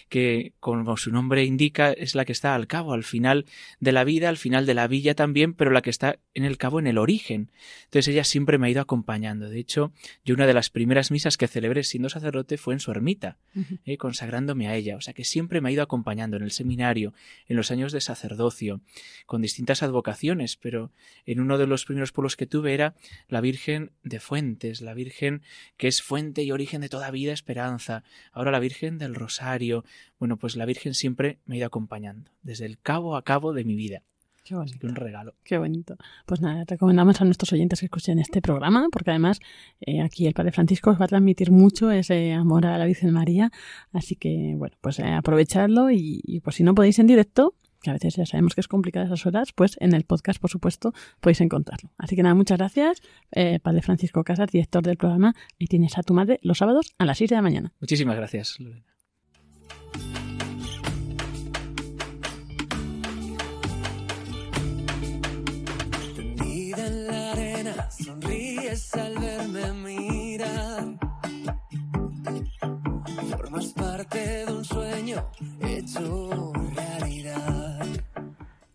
[0.09, 3.45] que como su nombre indica es la que está al cabo, al final
[3.79, 6.57] de la vida, al final de la villa también, pero la que está en el
[6.57, 7.51] cabo en el origen.
[7.85, 9.49] Entonces ella siempre me ha ido acompañando.
[9.49, 9.91] De hecho,
[10.23, 13.37] yo una de las primeras misas que celebré siendo sacerdote fue en su ermita,
[13.85, 14.95] eh, consagrándome a ella.
[14.95, 17.13] O sea que siempre me ha ido acompañando en el seminario,
[17.47, 18.81] en los años de sacerdocio,
[19.25, 20.91] con distintas advocaciones, pero
[21.25, 22.86] en uno de los primeros pueblos que tuve era
[23.27, 25.41] la Virgen de Fuentes, la Virgen
[25.77, 28.03] que es fuente y origen de toda vida, esperanza.
[28.31, 29.83] Ahora la Virgen del Rosario.
[30.19, 33.63] Bueno, pues la Virgen siempre me ha ido acompañando, desde el cabo a cabo de
[33.63, 34.03] mi vida.
[34.47, 34.79] Qué Así bonito.
[34.79, 35.33] que un regalo.
[35.43, 35.97] Qué bonito.
[36.25, 39.41] Pues nada, recomendamos a nuestros oyentes que escuchen este programa, porque además
[39.81, 43.11] eh, aquí el Padre Francisco os va a transmitir mucho ese amor a la Virgen
[43.11, 43.51] María.
[43.91, 47.89] Así que, bueno, pues eh, aprovechadlo y, y, pues si no podéis en directo, que
[47.89, 50.93] a veces ya sabemos que es complicado esas horas, pues en el podcast, por supuesto,
[51.19, 51.91] podéis encontrarlo.
[51.97, 53.01] Así que nada, muchas gracias,
[53.31, 57.05] eh, Padre Francisco Casas, director del programa, y tienes a tu madre los sábados a
[57.05, 57.73] las 6 de la mañana.
[57.79, 58.97] Muchísimas gracias, Lorena.
[68.93, 70.97] Al verme mirar.
[73.29, 75.29] Formas parte de un sueño
[75.61, 76.53] hecho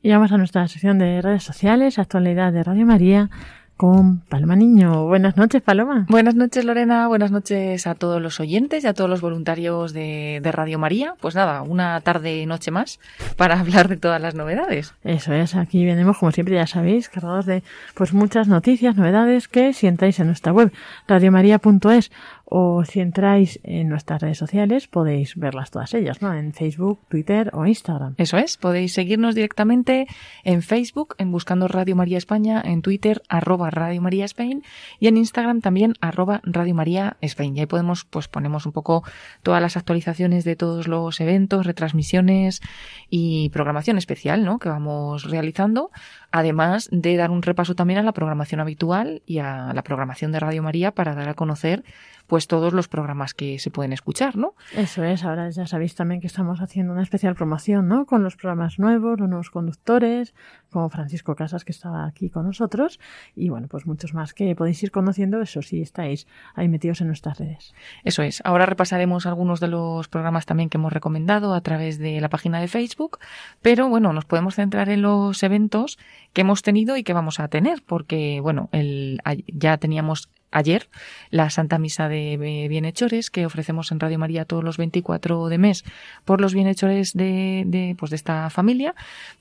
[0.03, 3.31] llegamos a nuestra sección de redes sociales, actualidad de Radio María,
[3.77, 5.07] con Paloma Niño.
[5.07, 6.07] Buenas noches, Paloma.
[6.09, 7.09] Buenas noches, Lorena.
[7.09, 11.15] Buenas noches a todos los oyentes y a todos los voluntarios de, de Radio María.
[11.21, 13.01] Pues nada, una tarde noche más
[13.37, 14.95] para hablar de todas las novedades.
[15.03, 19.73] Eso es, aquí venimos, como siempre ya sabéis, cargados de pues muchas noticias, novedades que
[19.73, 20.73] si entráis en nuestra web
[21.09, 22.13] radiomaria.es
[22.45, 26.35] o si entráis en nuestras redes sociales podéis verlas todas ellas, ¿no?
[26.35, 28.15] En Facebook, Twitter o Instagram.
[28.19, 30.07] Eso es, podéis seguirnos directamente
[30.45, 34.63] en Facebook, en Buscando Radio María España, en Twitter, arroba Radio María Spain
[35.01, 37.57] y en Instagram también, arroba Radio María Spain.
[37.57, 39.03] Y ahí podemos, pues ponemos un poco
[39.43, 42.61] todas las actualizaciones de todos los eventos, retransmisiones
[43.09, 44.59] y programación especial, ¿no?
[44.59, 45.91] Que vamos realizando.
[46.33, 50.41] Además de dar un repaso también a la programación habitual y a la programación de
[50.41, 51.85] Radio María para dar a conocer
[52.27, 54.55] pues todos los programas que se pueden escuchar, ¿no?
[54.75, 58.07] Eso es, ahora ya sabéis también que estamos haciendo una especial promoción, ¿no?
[58.07, 60.35] Con los programas nuevos, los nuevos conductores,
[60.73, 62.99] como Francisco Casas que estaba aquí con nosotros
[63.37, 67.07] y bueno, pues muchos más que podéis ir conociendo, eso sí, estáis ahí metidos en
[67.07, 67.75] nuestras redes.
[68.03, 72.21] Eso es, ahora repasaremos algunos de los programas también que hemos recomendado a través de
[72.21, 73.19] la página de Facebook,
[73.61, 75.99] pero bueno, nos podemos centrar en los eventos
[76.33, 80.89] que hemos tenido y que vamos a tener, porque bueno, el, ya teníamos ayer
[81.31, 82.37] la Santa Misa de
[82.69, 85.85] Bienhechores que ofrecemos en Radio María todos los 24 de mes
[86.25, 88.95] por los bienhechores de, pues de esta familia,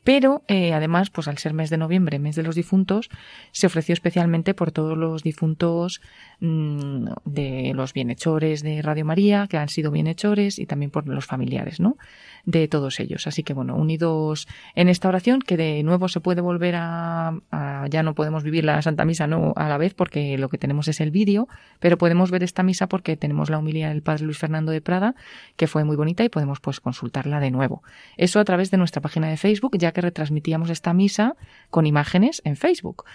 [0.03, 3.09] pero eh, además, pues al ser mes de noviembre, mes de los difuntos,
[3.51, 6.01] se ofreció especialmente por todos los difuntos
[6.39, 11.26] mmm, de los bienhechores de Radio María, que han sido bienhechores, y también por los
[11.26, 11.97] familiares, ¿no?
[12.46, 13.28] De todos ellos.
[13.28, 17.88] Así que bueno, unidos en esta oración, que de nuevo se puede volver a, a,
[17.89, 20.88] ya no podemos vivir la Santa Misa no a la vez porque lo que tenemos
[20.88, 21.48] es el vídeo,
[21.80, 25.16] pero podemos ver esta misa porque tenemos la humildad del Padre Luis Fernando de Prada,
[25.56, 27.84] que fue muy bonita y podemos pues consultarla de nuevo.
[28.18, 31.36] Eso a través de nuestra página de Facebook, ya que retransmitíamos esta misa
[31.70, 33.06] con imágenes en Facebook.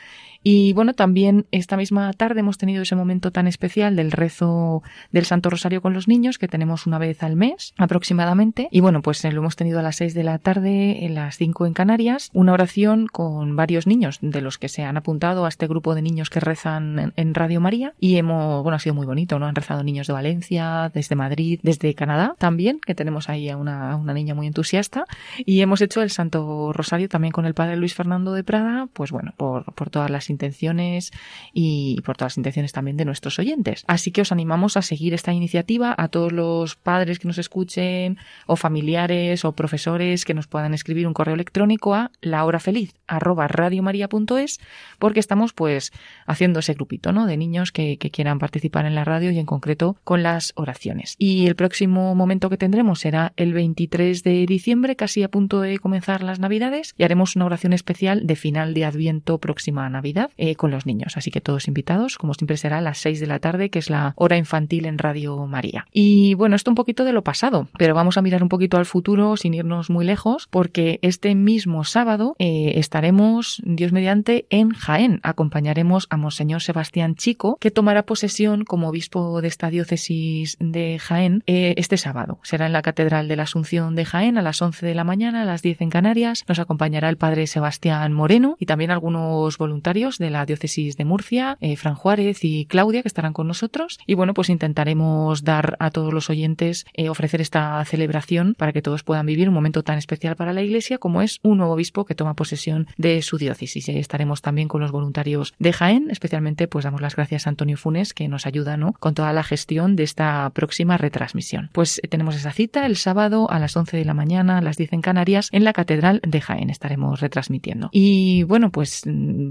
[0.48, 5.24] Y bueno, también esta misma tarde hemos tenido ese momento tan especial del rezo del
[5.24, 8.68] Santo Rosario con los niños, que tenemos una vez al mes aproximadamente.
[8.70, 11.66] Y bueno, pues lo hemos tenido a las seis de la tarde, en las cinco
[11.66, 15.66] en Canarias, una oración con varios niños de los que se han apuntado a este
[15.66, 17.94] grupo de niños que rezan en Radio María.
[17.98, 19.46] Y hemos, bueno, ha sido muy bonito, ¿no?
[19.46, 23.96] Han rezado niños de Valencia, desde Madrid, desde Canadá también, que tenemos ahí a una,
[23.96, 25.06] una niña muy entusiasta.
[25.38, 29.10] Y hemos hecho el Santo Rosario también con el Padre Luis Fernando de Prada, pues
[29.10, 31.12] bueno, por, por todas las intenciones
[31.52, 33.84] y por todas las intenciones también de nuestros oyentes.
[33.86, 38.18] Así que os animamos a seguir esta iniciativa, a todos los padres que nos escuchen
[38.46, 44.60] o familiares o profesores que nos puedan escribir un correo electrónico a lahorafeliz@radiomaria.es
[44.98, 45.92] porque estamos pues
[46.26, 47.26] haciendo ese grupito, ¿no?
[47.26, 51.16] de niños que, que quieran participar en la radio y en concreto con las oraciones.
[51.18, 55.78] Y el próximo momento que tendremos será el 23 de diciembre, casi a punto de
[55.78, 60.25] comenzar las Navidades y haremos una oración especial de final de Adviento próxima a Navidad
[60.36, 61.16] eh, con los niños.
[61.16, 63.90] Así que todos invitados, como siempre será a las 6 de la tarde, que es
[63.90, 65.86] la hora infantil en Radio María.
[65.92, 68.86] Y bueno, esto un poquito de lo pasado, pero vamos a mirar un poquito al
[68.86, 75.20] futuro sin irnos muy lejos, porque este mismo sábado eh, estaremos, Dios mediante, en Jaén.
[75.22, 81.42] Acompañaremos a Monseñor Sebastián Chico, que tomará posesión como obispo de esta diócesis de Jaén
[81.46, 82.38] eh, este sábado.
[82.42, 85.42] Será en la Catedral de la Asunción de Jaén a las 11 de la mañana,
[85.42, 86.44] a las 10 en Canarias.
[86.48, 91.58] Nos acompañará el padre Sebastián Moreno y también algunos voluntarios de la diócesis de Murcia,
[91.60, 93.98] eh, Fran Juárez y Claudia, que estarán con nosotros.
[94.06, 98.82] Y bueno, pues intentaremos dar a todos los oyentes, eh, ofrecer esta celebración para que
[98.82, 102.04] todos puedan vivir un momento tan especial para la Iglesia como es un nuevo obispo
[102.04, 103.88] que toma posesión de su diócesis.
[103.88, 108.14] Estaremos también con los voluntarios de Jaén, especialmente pues damos las gracias a Antonio Funes
[108.14, 108.92] que nos ayuda ¿no?
[108.92, 111.70] con toda la gestión de esta próxima retransmisión.
[111.72, 114.76] Pues eh, tenemos esa cita el sábado a las 11 de la mañana, a las
[114.76, 116.70] 10 en Canarias, en la Catedral de Jaén.
[116.70, 117.88] Estaremos retransmitiendo.
[117.92, 119.50] Y bueno, pues mm,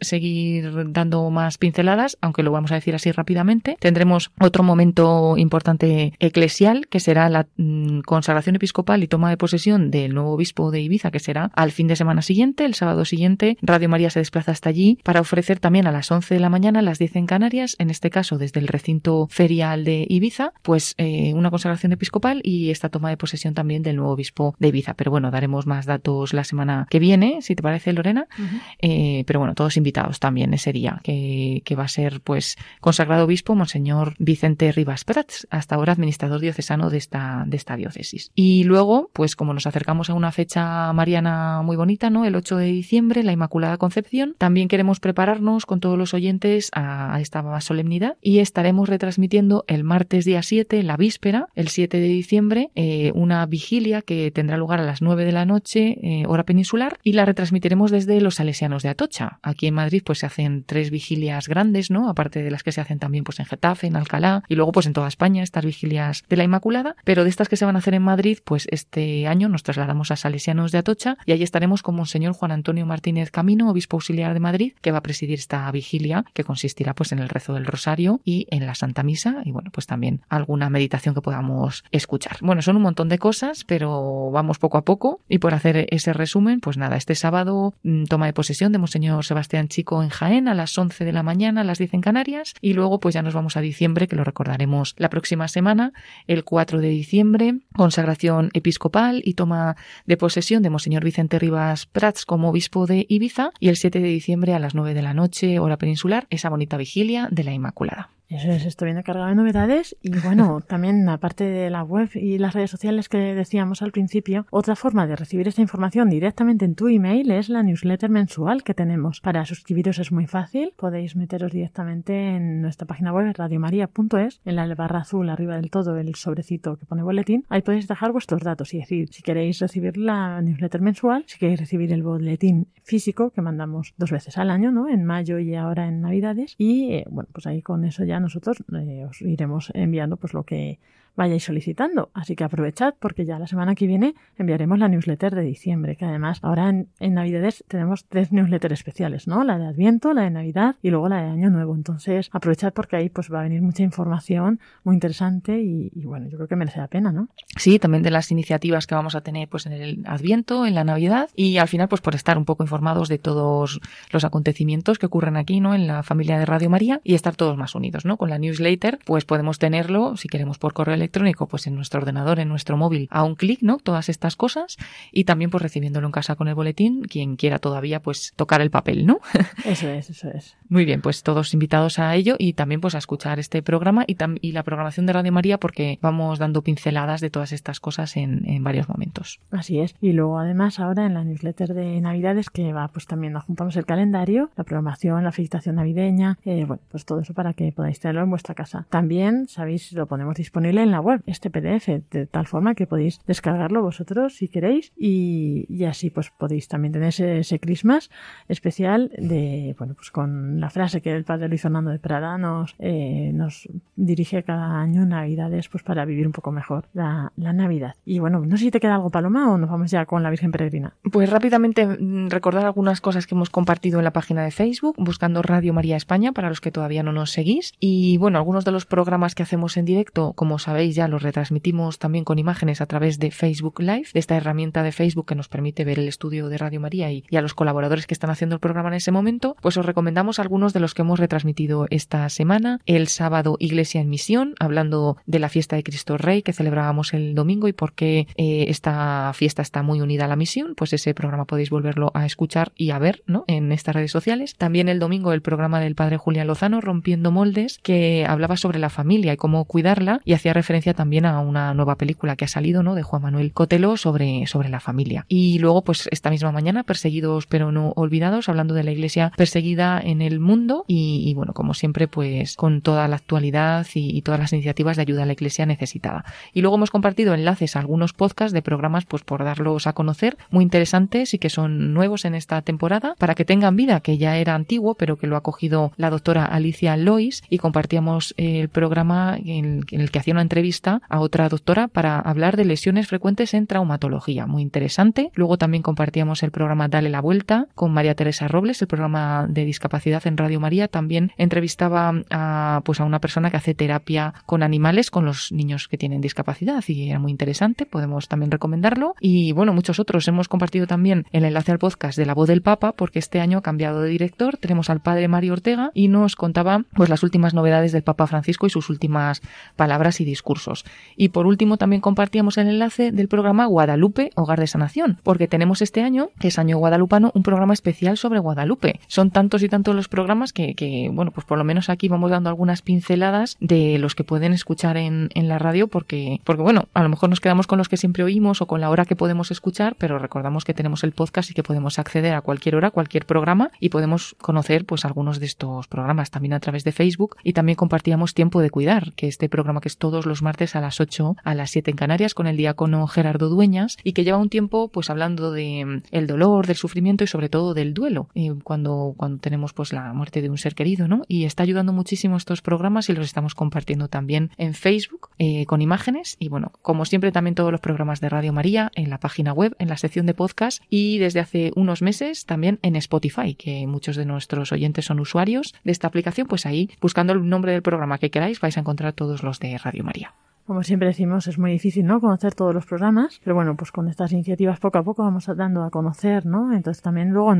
[0.00, 3.76] seguir dando más pinceladas, aunque lo vamos a decir así rápidamente.
[3.80, 9.90] Tendremos otro momento importante eclesial, que será la mm, consagración episcopal y toma de posesión
[9.90, 13.56] del nuevo obispo de Ibiza, que será al fin de semana siguiente, el sábado siguiente.
[13.62, 16.80] Radio María se desplaza hasta allí para ofrecer también a las 11 de la mañana,
[16.80, 20.94] a las 10 en Canarias, en este caso desde el recinto ferial de Ibiza, pues
[20.98, 24.94] eh, una consagración episcopal y esta toma de posesión también del nuevo obispo de Ibiza.
[24.94, 28.26] Pero bueno, daremos más datos la semana que viene, si te parece, Lorena.
[28.38, 28.60] Uh -huh.
[28.80, 33.56] eh, pero bueno, todos invitados también ese día, que, va a ser pues consagrado obispo
[33.56, 38.30] Monseñor Vicente Rivas Prats, hasta ahora administrador diocesano de esta, de esta diócesis.
[38.34, 42.24] Y Y luego, pues como nos acercamos a una fecha mariana muy bonita, ¿no?
[42.24, 47.14] El 8 de diciembre, la Inmaculada Concepción, también queremos prepararnos con todos los oyentes a,
[47.14, 52.06] a esta solemnidad y estaremos retransmitiendo el martes día 7, la víspera, el 7 de
[52.06, 56.44] diciembre, eh, una vigilia que tendrá lugar a las 9 de la noche, eh, hora
[56.44, 59.40] peninsular, y la retransmitiremos desde los Salesianos de Atocha.
[59.42, 62.08] Aquí en Madrid pues se hacen tres vigilias grandes, ¿no?
[62.08, 64.86] Aparte de las que se hacen también pues en Getafe, en Alcalá y luego pues
[64.86, 67.80] en toda España estas vigilias de la Inmaculada, pero de estas que se van a
[67.80, 71.82] hacer en Madrid, pues este año nos trasladamos a Salesianos de Atocha y allí estaremos
[71.82, 75.70] con Monseñor Juan Antonio Martínez Camino, obispo auxiliar de Madrid, que va a presidir esta
[75.70, 79.52] vigilia que consistirá pues en el rezo del rosario y en la Santa Misa y
[79.52, 82.36] bueno, pues también alguna meditación que podamos escuchar.
[82.40, 86.12] Bueno, son un montón de cosas, pero vamos poco a poco y por hacer ese
[86.12, 90.48] resumen, pues nada, este sábado mm, toma de posesión de Monseñor Sebastián Chico en Jaén
[90.48, 93.22] a las 11 de la mañana, a las 10 en Canarias y luego pues ya
[93.22, 95.92] nos vamos a diciembre, que lo recordaremos la próxima semana,
[96.26, 102.24] el 4 de diciembre, consagración episcopal y toma de posesión de Monseñor Vicente Rivas Prats
[102.26, 105.58] como obispo de Ibiza y el 7 de diciembre a las 9 de la noche,
[105.58, 108.10] hora peninsular, esa bonita vigilia de la Inmaculada.
[108.28, 112.38] Eso es, esto viene cargado de novedades y bueno, también aparte de la web y
[112.38, 116.74] las redes sociales que decíamos al principio, otra forma de recibir esta información directamente en
[116.74, 119.20] tu email es la newsletter mensual que tenemos.
[119.20, 124.74] Para suscribiros es muy fácil, podéis meteros directamente en nuestra página web radiomaria.es, en la
[124.74, 128.72] barra azul arriba del todo el sobrecito que pone boletín, ahí podéis dejar vuestros datos
[128.74, 133.42] y decir si queréis recibir la newsletter mensual, si queréis recibir el boletín físico que
[133.42, 134.88] mandamos dos veces al año, ¿no?
[134.88, 138.62] En mayo y ahora en Navidades y eh, bueno, pues ahí con eso ya nosotros
[138.72, 140.78] eh, os iremos enviando pues lo que
[141.16, 142.10] vayáis solicitando.
[142.14, 146.04] Así que aprovechad porque ya la semana que viene enviaremos la newsletter de diciembre, que
[146.04, 149.44] además ahora en, en Navidades tenemos tres newsletters especiales, ¿no?
[149.44, 151.74] La de Adviento, la de Navidad y luego la de Año Nuevo.
[151.74, 156.28] Entonces aprovechad porque ahí pues va a venir mucha información muy interesante y, y bueno,
[156.28, 157.28] yo creo que merece la pena, ¿no?
[157.56, 160.84] Sí, también de las iniciativas que vamos a tener pues en el Adviento, en la
[160.84, 165.06] Navidad y al final pues por estar un poco informados de todos los acontecimientos que
[165.06, 165.74] ocurren aquí, ¿no?
[165.74, 168.16] En la familia de Radio María y estar todos más unidos, ¿no?
[168.16, 172.40] Con la newsletter pues podemos tenerlo, si queremos por correo electrónico, pues en nuestro ordenador,
[172.40, 173.78] en nuestro móvil, a un clic, ¿no?
[173.78, 174.76] Todas estas cosas
[175.12, 178.70] y también pues recibiéndolo en casa con el boletín, quien quiera todavía pues tocar el
[178.70, 179.20] papel, ¿no?
[179.64, 180.56] Eso es, eso es.
[180.68, 184.14] Muy bien, pues todos invitados a ello y también pues a escuchar este programa y,
[184.16, 188.16] tam- y la programación de Radio María porque vamos dando pinceladas de todas estas cosas
[188.16, 189.40] en, en varios momentos.
[189.50, 189.94] Así es.
[190.00, 193.84] Y luego además ahora en la newsletter de Navidades que va pues también juntamos el
[193.86, 198.22] calendario, la programación, la felicitación navideña, eh, bueno, pues todo eso para que podáis tenerlo
[198.22, 198.86] en vuestra casa.
[198.90, 203.20] También, sabéis, lo ponemos disponible en la web, este PDF, de tal forma que podéis
[203.26, 208.10] descargarlo vosotros si queréis y, y así pues podéis también tener ese, ese Christmas
[208.48, 212.74] especial de, bueno, pues con la frase que el padre Luis Fernando de Prada nos,
[212.78, 217.52] eh, nos dirige cada año en Navidades pues para vivir un poco mejor la, la
[217.52, 217.96] Navidad.
[218.04, 220.30] Y bueno, no sé si te queda algo, Paloma, o nos vamos ya con la
[220.30, 220.94] Virgen Peregrina.
[221.10, 225.42] Pues rápidamente mm, recordar algunas cosas que hemos compartido en la página de Facebook, buscando
[225.42, 227.72] Radio María España para los que todavía no nos seguís.
[227.80, 231.98] Y bueno, algunos de los programas que hacemos en directo, como sabéis, ya los retransmitimos
[231.98, 235.48] también con imágenes a través de Facebook Live, de esta herramienta de Facebook que nos
[235.48, 238.54] permite ver el estudio de Radio María y, y a los colaboradores que están haciendo
[238.54, 239.56] el programa en ese momento.
[239.60, 242.80] Pues os recomendamos algunos de los que hemos retransmitido esta semana.
[242.86, 247.34] El sábado Iglesia en Misión, hablando de la fiesta de Cristo Rey que celebrábamos el
[247.34, 250.74] domingo y por qué eh, esta fiesta está muy unida a la misión.
[250.74, 253.44] Pues ese programa podéis volverlo a escuchar y a ver ¿no?
[253.46, 254.54] en estas redes sociales.
[254.56, 258.90] También el domingo el programa del padre Julián Lozano, Rompiendo Moldes, que hablaba sobre la
[258.90, 262.82] familia y cómo cuidarla y hacía referencia también a una nueva película que ha salido
[262.82, 262.94] ¿no?
[262.94, 265.24] de Juan Manuel Cotelo sobre, sobre la familia.
[265.28, 270.00] Y luego, pues esta misma mañana, Perseguidos pero no olvidados, hablando de la iglesia perseguida
[270.02, 274.52] en el mundo y, bueno, como siempre, pues con toda la actualidad y, todas las
[274.52, 276.24] iniciativas de ayuda a la iglesia necesitada.
[276.52, 280.36] Y luego hemos compartido enlaces a algunos podcasts de programas, pues por darlos a conocer,
[280.50, 284.38] muy interesantes y que son nuevos en esta temporada, para que tengan vida, que ya
[284.38, 289.38] era antiguo, pero que lo ha cogido la doctora Alicia Lois y compartíamos el programa
[289.44, 290.63] en el que hacía una entrevista
[291.10, 294.46] a otra doctora para hablar de lesiones frecuentes en traumatología.
[294.46, 295.30] Muy interesante.
[295.34, 299.66] Luego también compartíamos el programa Dale la Vuelta con María Teresa Robles, el programa de
[299.66, 300.88] discapacidad en Radio María.
[300.88, 305.86] También entrevistaba a, pues a una persona que hace terapia con animales con los niños
[305.86, 307.84] que tienen discapacidad y era muy interesante.
[307.84, 309.14] Podemos también recomendarlo.
[309.20, 310.26] Y bueno, muchos otros.
[310.28, 313.58] Hemos compartido también el enlace al podcast de La Voz del Papa porque este año
[313.58, 314.56] ha cambiado de director.
[314.56, 318.66] Tenemos al padre Mario Ortega y nos contaba pues las últimas novedades del Papa Francisco
[318.66, 319.42] y sus últimas
[319.76, 320.84] palabras y discursos cursos.
[321.16, 325.82] Y por último también compartíamos el enlace del programa Guadalupe, Hogar de Sanación, porque tenemos
[325.82, 329.00] este año, que es año guadalupano, un programa especial sobre Guadalupe.
[329.08, 332.30] Son tantos y tantos los programas que, que, bueno, pues por lo menos aquí vamos
[332.30, 336.88] dando algunas pinceladas de los que pueden escuchar en, en la radio, porque, porque bueno,
[336.94, 339.16] a lo mejor nos quedamos con los que siempre oímos o con la hora que
[339.16, 342.90] podemos escuchar, pero recordamos que tenemos el podcast y que podemos acceder a cualquier hora,
[342.90, 347.36] cualquier programa y podemos conocer pues algunos de estos programas también a través de Facebook
[347.42, 350.80] y también compartíamos Tiempo de Cuidar, que este programa que es todos los martes a
[350.80, 354.38] las 8 a las 7 en Canarias con el diácono Gerardo Dueñas y que lleva
[354.38, 358.28] un tiempo pues hablando de mm, el dolor, del sufrimiento y sobre todo del duelo
[358.62, 361.22] cuando, cuando tenemos pues la muerte de un ser querido, ¿no?
[361.28, 365.82] Y está ayudando muchísimo estos programas y los estamos compartiendo también en Facebook eh, con
[365.82, 369.52] imágenes y bueno, como siempre también todos los programas de Radio María en la página
[369.52, 373.86] web, en la sección de podcast y desde hace unos meses también en Spotify, que
[373.86, 377.82] muchos de nuestros oyentes son usuarios de esta aplicación, pues ahí buscando el nombre del
[377.82, 380.23] programa que queráis vais a encontrar todos los de Radio María.
[380.66, 382.22] Como siempre decimos, es muy difícil, ¿no?
[382.22, 385.84] Conocer todos los programas, pero bueno, pues con estas iniciativas poco a poco vamos dando
[385.84, 386.72] a conocer, ¿no?
[386.72, 387.54] Entonces también luego,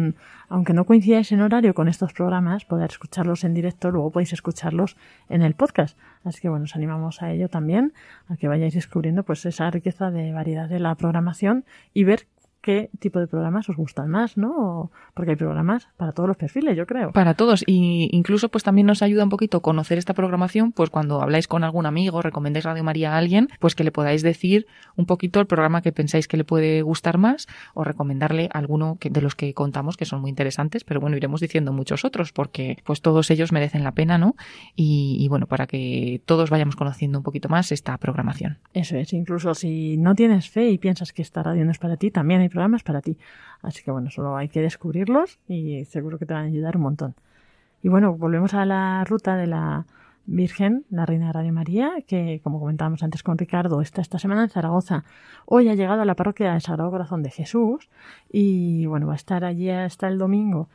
[0.49, 4.97] aunque no coincidáis en horario con estos programas, poder escucharlos en directo, luego podéis escucharlos
[5.29, 5.99] en el podcast.
[6.25, 7.93] Así que bueno, os animamos a ello también,
[8.29, 12.27] a que vayáis descubriendo pues esa riqueza de variedad de la programación y ver
[12.65, 14.91] qué tipo de programas os gustan más, ¿no?
[15.13, 17.13] Porque hay programas para todos los perfiles, yo creo.
[17.13, 21.21] Para todos, y incluso pues también nos ayuda un poquito conocer esta programación, pues cuando
[21.21, 25.05] habláis con algún amigo, recomendéis Radio María a alguien, pues que le podáis decir un
[25.05, 29.21] poquito el programa que pensáis que le puede gustar más o recomendarle alguno que, de
[29.21, 33.03] los que contamos que son muy interesantes, pero bueno, iremos diciendo muchos otros porque pues
[33.03, 34.37] todos ellos merecen la pena, ¿no?
[34.75, 38.57] Y, y bueno, para que todos vayamos conociendo un poquito más esta programación.
[38.73, 41.99] Eso es, incluso si no tienes fe y piensas que esta radio no es para
[41.99, 43.19] ti, también hay programas para ti.
[43.63, 46.83] Así que bueno, solo hay que descubrirlos y seguro que te van a ayudar un
[46.85, 47.15] montón.
[47.83, 49.85] Y bueno, volvemos a la ruta de la
[50.27, 54.45] Virgen, la Reina de Radio María, que como comentábamos antes con Ricardo, está esta semana
[54.45, 55.05] en Zaragoza.
[55.45, 57.91] Hoy ha llegado a la parroquia del Sagrado Corazón de Jesús
[58.33, 60.69] y bueno, va a estar allí hasta el domingo.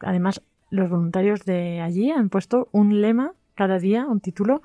[0.00, 4.62] Además, los voluntarios de allí han puesto un lema cada día, un título,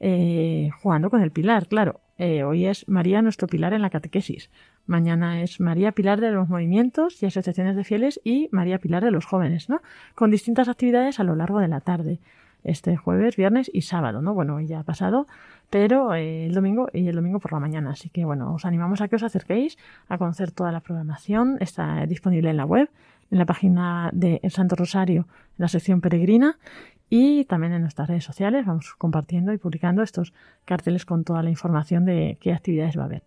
[0.00, 2.00] eh, jugando con el pilar, claro.
[2.18, 4.50] Eh, hoy es María nuestro pilar en la catequesis.
[4.88, 9.10] Mañana es María Pilar de los movimientos y asociaciones de fieles y María Pilar de
[9.10, 9.82] los jóvenes, ¿no?
[10.14, 12.20] Con distintas actividades a lo largo de la tarde.
[12.64, 14.32] Este jueves, viernes y sábado, ¿no?
[14.32, 15.26] Bueno, ya ha pasado,
[15.68, 17.90] pero eh, el domingo y el domingo por la mañana.
[17.90, 19.76] Así que bueno, os animamos a que os acerquéis
[20.08, 21.58] a conocer toda la programación.
[21.60, 22.88] Está disponible en la web,
[23.30, 26.56] en la página de El Santo Rosario, en la sección peregrina
[27.10, 28.64] y también en nuestras redes sociales.
[28.64, 30.32] Vamos compartiendo y publicando estos
[30.64, 33.22] carteles con toda la información de qué actividades va a haber.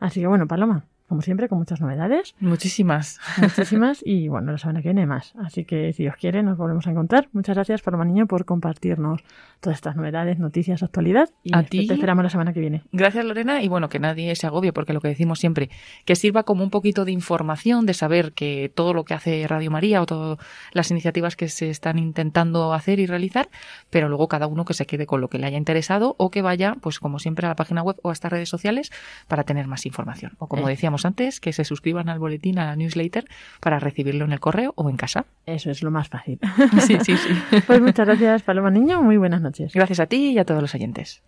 [0.00, 2.34] Así que bueno, Paloma, como siempre, con muchas novedades.
[2.40, 3.20] Muchísimas.
[3.36, 5.34] Muchísimas y bueno, la semana que viene más.
[5.44, 7.28] Así que si os quiere, nos volvemos a encontrar.
[7.34, 9.20] Muchas gracias, Paloma Niño, por compartirnos
[9.60, 11.28] todas estas novedades, noticias, actualidad.
[11.42, 11.86] Y A ti.
[11.86, 12.82] te esperamos la semana que viene.
[12.92, 15.68] Gracias Lorena y bueno, que nadie se agobie porque lo que decimos siempre,
[16.06, 19.70] que sirva como un poquito de información, de saber que todo lo que hace Radio
[19.70, 20.38] María o todas
[20.72, 23.50] las iniciativas que se están intentando hacer y realizar,
[23.90, 26.40] pero luego cada uno que se quede con lo que le haya interesado o que
[26.40, 28.90] vaya, pues como siempre, a la página web o a estas redes sociales
[29.28, 30.32] para tener más información.
[30.38, 30.70] O como Eh.
[30.72, 33.24] decíamos antes, que se suscriban al boletín, a la newsletter,
[33.60, 35.26] para recibirlo en el correo o en casa.
[35.46, 36.38] Eso es lo más fácil.
[36.80, 37.62] Sí, sí, sí.
[37.66, 39.02] Pues muchas gracias, Paloma Niño.
[39.02, 39.72] Muy buenas noches.
[39.72, 41.22] Gracias a ti y a todos los oyentes.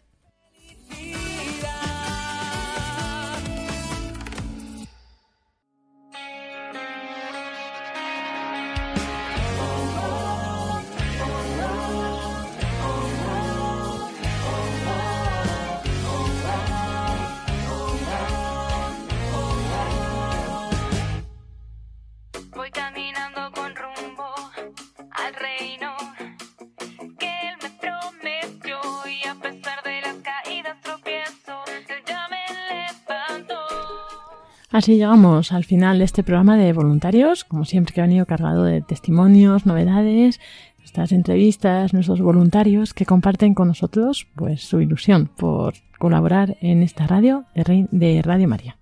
[34.75, 38.65] Así llegamos al final de este programa de voluntarios, como siempre que ha venido cargado
[38.65, 40.41] de testimonios, novedades,
[40.81, 47.07] nuestras entrevistas, nuestros voluntarios que comparten con nosotros pues su ilusión por colaborar en esta
[47.07, 48.77] radio de Radio María.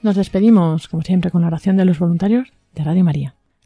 [0.00, 3.34] Nos despedimos, como siempre, con la oración de los voluntarios de Radio María.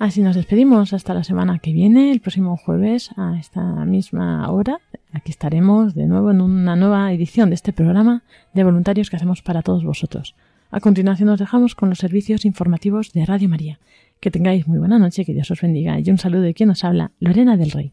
[0.00, 4.80] Así nos despedimos hasta la semana que viene, el próximo jueves a esta misma hora.
[5.12, 8.22] Aquí estaremos de nuevo en una nueva edición de este programa
[8.54, 10.34] de voluntarios que hacemos para todos vosotros.
[10.70, 13.78] A continuación nos dejamos con los servicios informativos de Radio María.
[14.20, 16.82] Que tengáis muy buena noche, que Dios os bendiga y un saludo de quien nos
[16.82, 17.92] habla, Lorena del Rey.